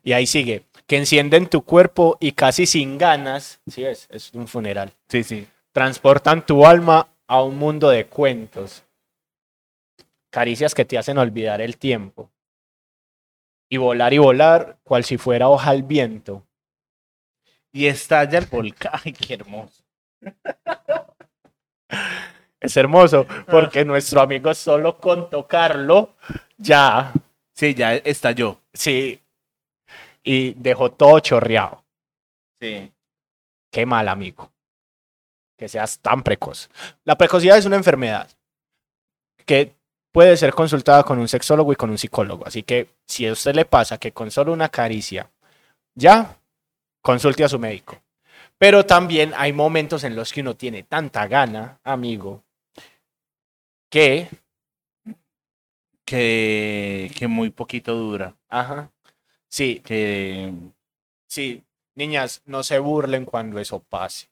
[0.02, 0.64] Y ahí sigue.
[0.86, 4.92] Que encienden tu cuerpo y casi sin ganas, sí es, es un funeral.
[5.08, 5.46] Sí, sí.
[5.72, 8.82] Transportan tu alma a un mundo de cuentos.
[10.32, 12.32] Caricias que te hacen olvidar el tiempo.
[13.70, 16.44] Y volar y volar, cual si fuera hoja al viento.
[17.70, 18.92] Y estalla el volcán.
[19.04, 19.84] Ay, qué hermoso.
[22.58, 26.14] Es hermoso, porque nuestro amigo solo con tocarlo,
[26.56, 27.12] ya,
[27.52, 28.60] Sí, ya estalló.
[28.72, 29.20] sí,
[30.22, 31.84] y dejó todo chorreado.
[32.60, 32.92] Sí.
[33.72, 34.52] Qué mal, amigo.
[35.58, 36.70] Que seas tan precoz.
[37.02, 38.30] La precocidad es una enfermedad
[39.44, 39.74] que
[40.12, 42.46] puede ser consultada con un sexólogo y con un psicólogo.
[42.46, 45.30] Así que si a usted le pasa que con solo una caricia,
[45.94, 46.36] ya,
[47.02, 47.98] consulte a su médico.
[48.58, 52.44] Pero también hay momentos en los que uno tiene tanta gana, amigo,
[53.90, 54.28] que,
[56.04, 58.34] Que, que muy poquito dura.
[58.48, 58.90] ajá,
[59.48, 60.52] sí, Que
[61.28, 64.28] sí, niñas, no se burlen cuando eso pase.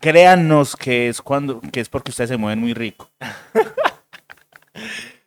[0.00, 3.10] créannos que es cuando, que es porque ustedes se mueven muy rico.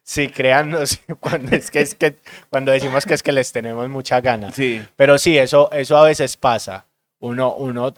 [0.03, 2.17] Sí, créanos, cuando es que es que
[2.49, 4.51] cuando decimos que es que les tenemos mucha gana.
[4.51, 4.85] Sí.
[4.95, 6.85] Pero sí, eso, eso a veces pasa.
[7.19, 7.93] Uno, uno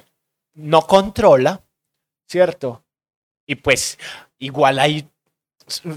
[0.53, 1.61] no controla,
[2.27, 2.83] ¿cierto?
[3.47, 3.97] Y pues,
[4.37, 5.07] igual hay.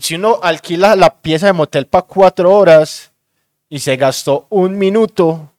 [0.01, 3.13] Si uno alquila la pieza de motel para cuatro horas
[3.69, 5.53] y se gastó un minuto,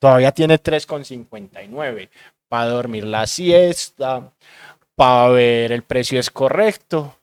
[0.00, 2.08] todavía tiene 3,59
[2.48, 4.32] para dormir la siesta,
[4.96, 7.16] para ver el precio es correcto,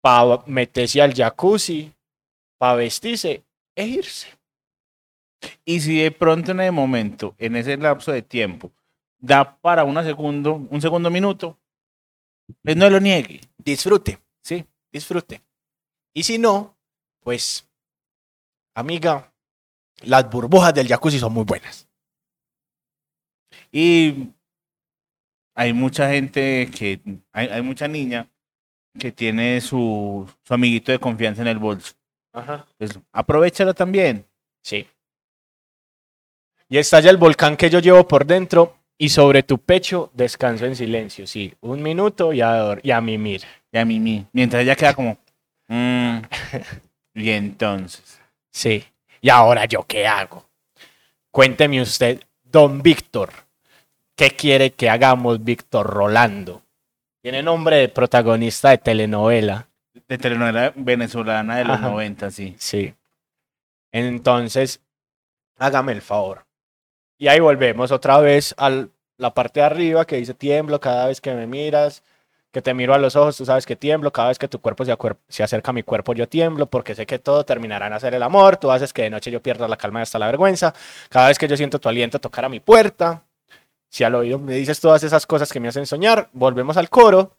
[0.00, 1.92] para meterse al jacuzzi,
[2.58, 3.44] para vestirse
[3.74, 4.28] e irse.
[5.64, 8.72] Y si de pronto en el momento, en ese lapso de tiempo,
[9.18, 11.58] da para una segundo, un segundo minuto,
[12.62, 13.40] pues no lo niegue.
[13.58, 14.18] Disfrute.
[14.42, 14.64] Sí.
[14.92, 15.42] disfrute.
[16.14, 16.76] Y si no,
[17.20, 17.68] pues,
[18.74, 19.32] amiga,
[20.02, 21.88] las burbujas del jacuzzi son muy buenas.
[23.72, 24.28] Y
[25.54, 27.00] hay mucha gente que,
[27.32, 28.30] hay, hay mucha niña
[28.98, 31.94] que tiene su, su amiguito de confianza en el bolso.
[32.32, 32.66] Ajá.
[32.78, 34.26] Pues aprovechalo también.
[34.62, 34.86] Sí.
[36.68, 40.74] Y estalla el volcán que yo llevo por dentro y sobre tu pecho descanso en
[40.74, 41.26] silencio.
[41.26, 43.42] Sí, un minuto y a, y a mimir.
[43.70, 45.18] Y a mí, mientras ella queda como,
[45.68, 46.18] "Mm".
[47.14, 48.20] y entonces,
[48.50, 48.82] Sí.
[49.20, 50.48] ¿Y ahora yo qué hago?
[51.30, 53.30] Cuénteme usted, don Víctor,
[54.14, 56.62] ¿qué quiere que hagamos, Víctor Rolando?
[57.26, 59.66] Tiene nombre de protagonista de telenovela.
[60.06, 61.88] de telenovela venezolana de los Ajá.
[61.88, 62.54] 90, sí.
[62.56, 62.94] Sí.
[63.90, 64.80] Entonces,
[65.58, 66.46] hágame el favor.
[67.18, 71.20] Y ahí volvemos otra vez a la parte de arriba que dice tiemblo cada vez
[71.20, 72.04] que me miras,
[72.52, 74.84] que te miro a los ojos, tú sabes que tiemblo, cada vez que tu cuerpo
[74.84, 74.96] se,
[75.26, 78.22] se acerca a mi cuerpo yo tiemblo, porque sé que todo terminará en hacer el
[78.22, 80.72] amor, tú haces que de noche yo pierda la calma y hasta la vergüenza,
[81.08, 83.25] cada vez que yo siento tu aliento tocar a mi puerta,
[83.96, 87.34] si al oído me dices todas esas cosas que me hacen soñar, volvemos al coro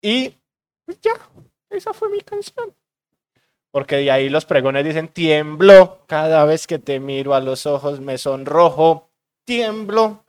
[0.00, 0.32] y
[0.84, 1.14] pues ya,
[1.68, 2.72] esa fue mi canción.
[3.72, 7.98] Porque de ahí los pregones dicen, tiemblo, cada vez que te miro a los ojos
[7.98, 9.10] me sonrojo,
[9.44, 10.22] tiemblo,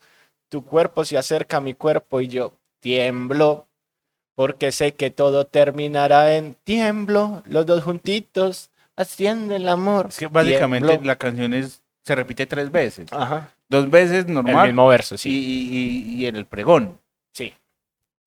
[0.50, 3.68] tu cuerpo se acerca a mi cuerpo y yo tiemblo,
[4.34, 10.08] porque sé que todo terminará en tiemblo, los dos juntitos haciendo el amor.
[10.10, 11.06] Es que básicamente tiemblo.
[11.06, 13.14] la canción es, se repite tres veces.
[13.14, 15.30] Ajá, Dos veces el normal mismo verso, sí.
[15.30, 17.00] y, y- y en el pregón.
[17.34, 17.54] Sí,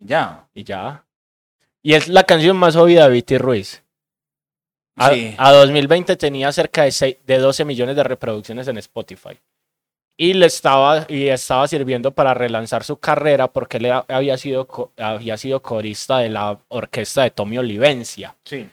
[0.00, 0.48] Ya.
[0.54, 1.04] y ya.
[1.82, 3.82] Y es la canción más oída de Viti Ruiz.
[4.96, 5.34] A, Sí.
[5.38, 9.38] a 2020 tenía cerca de, seis- de 12 millones de reproducciones en Spotify.
[10.16, 14.66] Y le estaba, y estaba sirviendo para relanzar su carrera porque él ha- había sido,
[14.96, 18.34] había sido corista de la orquesta de Tommy Olivencia.
[18.44, 18.68] Sí.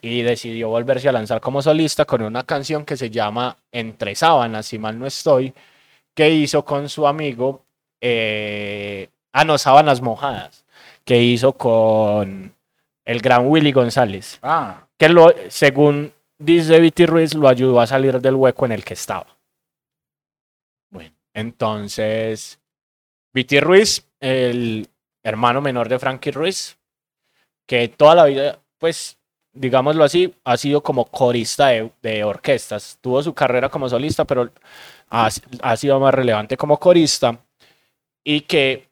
[0.00, 4.64] Y decidió volverse a lanzar como solista con una canción que se llama Entre Sábanas,
[4.64, 5.52] si mal no estoy,
[6.16, 7.62] que hizo con su amigo,
[8.00, 10.64] eh, ah, no, Sábanas Mojadas,
[11.04, 12.54] que hizo con
[13.04, 18.18] el gran Willy González Ah, que lo, según dice Viti Ruiz, lo ayudó a salir
[18.20, 19.26] del hueco en el que estaba.
[20.90, 21.14] Bueno.
[21.34, 22.58] Entonces,
[23.34, 24.88] Viti Ruiz, el
[25.22, 26.78] hermano menor de Frankie Ruiz,
[27.66, 29.18] que toda la vida, pues,
[29.52, 32.96] digámoslo así, ha sido como corista de, de orquestas.
[33.02, 34.50] Tuvo su carrera como solista, pero
[35.10, 35.28] ha,
[35.62, 37.38] ha sido más relevante como corista
[38.24, 38.88] y que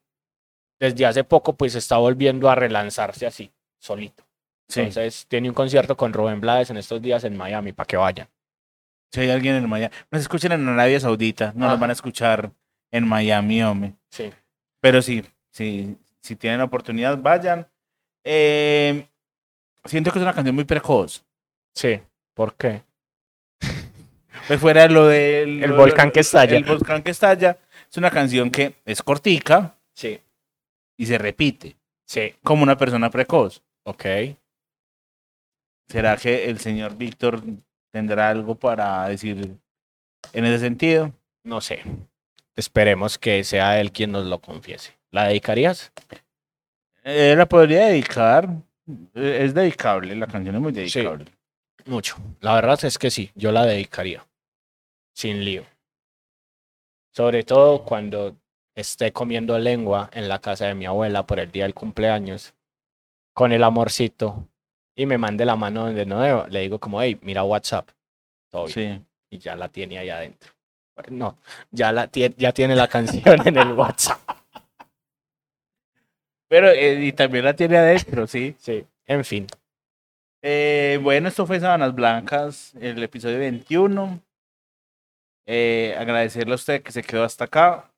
[0.78, 4.24] desde hace poco, pues, está volviendo a relanzarse así, solito.
[4.68, 4.80] sí.
[4.80, 8.28] Entonces tiene un concierto con Rubén Blades en estos días en Miami para que vayan.
[9.12, 9.94] Si hay alguien en Miami.
[10.10, 11.52] Nos escuchan en Arabia Saudita.
[11.54, 12.50] No nos van a escuchar
[12.90, 13.94] en Miami, hombre.
[14.10, 14.32] Sí.
[14.80, 17.66] Pero sí, sí, si tienen la oportunidad, vayan.
[18.24, 19.06] Eh,
[19.84, 21.24] siento que es una canción muy precoz.
[21.74, 22.00] Sí.
[22.34, 22.82] ¿Por qué?
[24.46, 25.62] Pues fuera lo del...
[25.62, 26.56] El lo- volcán que estalla.
[26.56, 27.58] El volcán que estalla.
[27.90, 30.20] Es una canción que es cortica Sí.
[30.98, 31.76] y se repite.
[32.06, 32.34] Sí.
[32.42, 33.62] Como una persona precoz.
[33.84, 34.04] Ok.
[35.88, 37.42] ¿Será que el señor Víctor
[37.92, 39.56] tendrá algo para decir
[40.32, 41.12] en ese sentido?
[41.44, 41.82] No sé.
[42.56, 44.96] Esperemos que sea él quien nos lo confiese.
[45.10, 45.92] ¿La dedicarías?
[47.04, 48.48] Eh, la podría dedicar.
[49.14, 51.26] Eh, Es dedicable, la canción es muy dedicable.
[51.86, 52.16] Mucho.
[52.40, 54.26] La verdad es que sí, yo la dedicaría.
[55.14, 55.64] Sin lío.
[57.12, 58.36] Sobre todo cuando
[58.74, 62.54] esté comiendo lengua en la casa de mi abuela por el día del cumpleaños.
[63.32, 64.48] Con el amorcito.
[64.96, 66.46] Y me mande la mano donde no debo.
[66.48, 67.88] Le digo como, hey, mira WhatsApp.
[68.50, 69.06] Todo bien.
[69.30, 69.36] Sí.
[69.36, 70.52] Y ya la tiene ahí adentro.
[71.10, 71.38] No,
[71.72, 74.20] ya, la ya tiene la canción en el WhatsApp.
[76.48, 78.54] Pero, eh, y también la tiene adentro, sí.
[78.60, 79.46] Sí, en fin.
[80.46, 84.20] Eh, bueno, esto fue Sábanas Blancas, el episodio 21.
[85.46, 87.90] Eh, agradecerle a usted que se quedó hasta acá.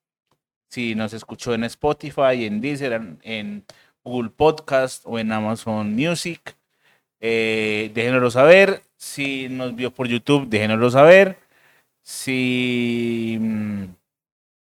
[0.70, 3.64] Si nos escuchó en Spotify, en Deezer, en, en
[4.04, 6.56] Google Podcast o en Amazon Music,
[7.20, 8.82] eh, déjenoslo saber.
[8.96, 11.38] Si nos vio por YouTube, déjenoslo saber.
[12.04, 13.38] Si...
[13.40, 13.84] mm,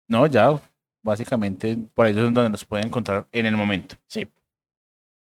[0.08, 0.62] No, ya,
[1.04, 3.96] básicamente por ahí es donde nos pueden encontrar en el momento.
[4.06, 4.28] Sí.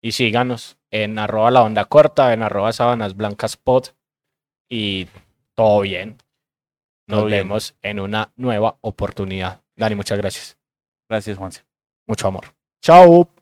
[0.07, 3.87] Y síganos en arroba la onda corta, en arroba sábanas blancas pod.
[4.69, 5.09] Y
[5.57, 6.19] todo bien.
[7.09, 7.39] Nos Todo bien.
[7.41, 9.63] vemos en una nueva oportunidad.
[9.75, 10.59] Dani, muchas gracias.
[11.09, 11.65] Gracias, Juanse.
[12.07, 12.55] Mucho amor.
[12.81, 13.36] Chao.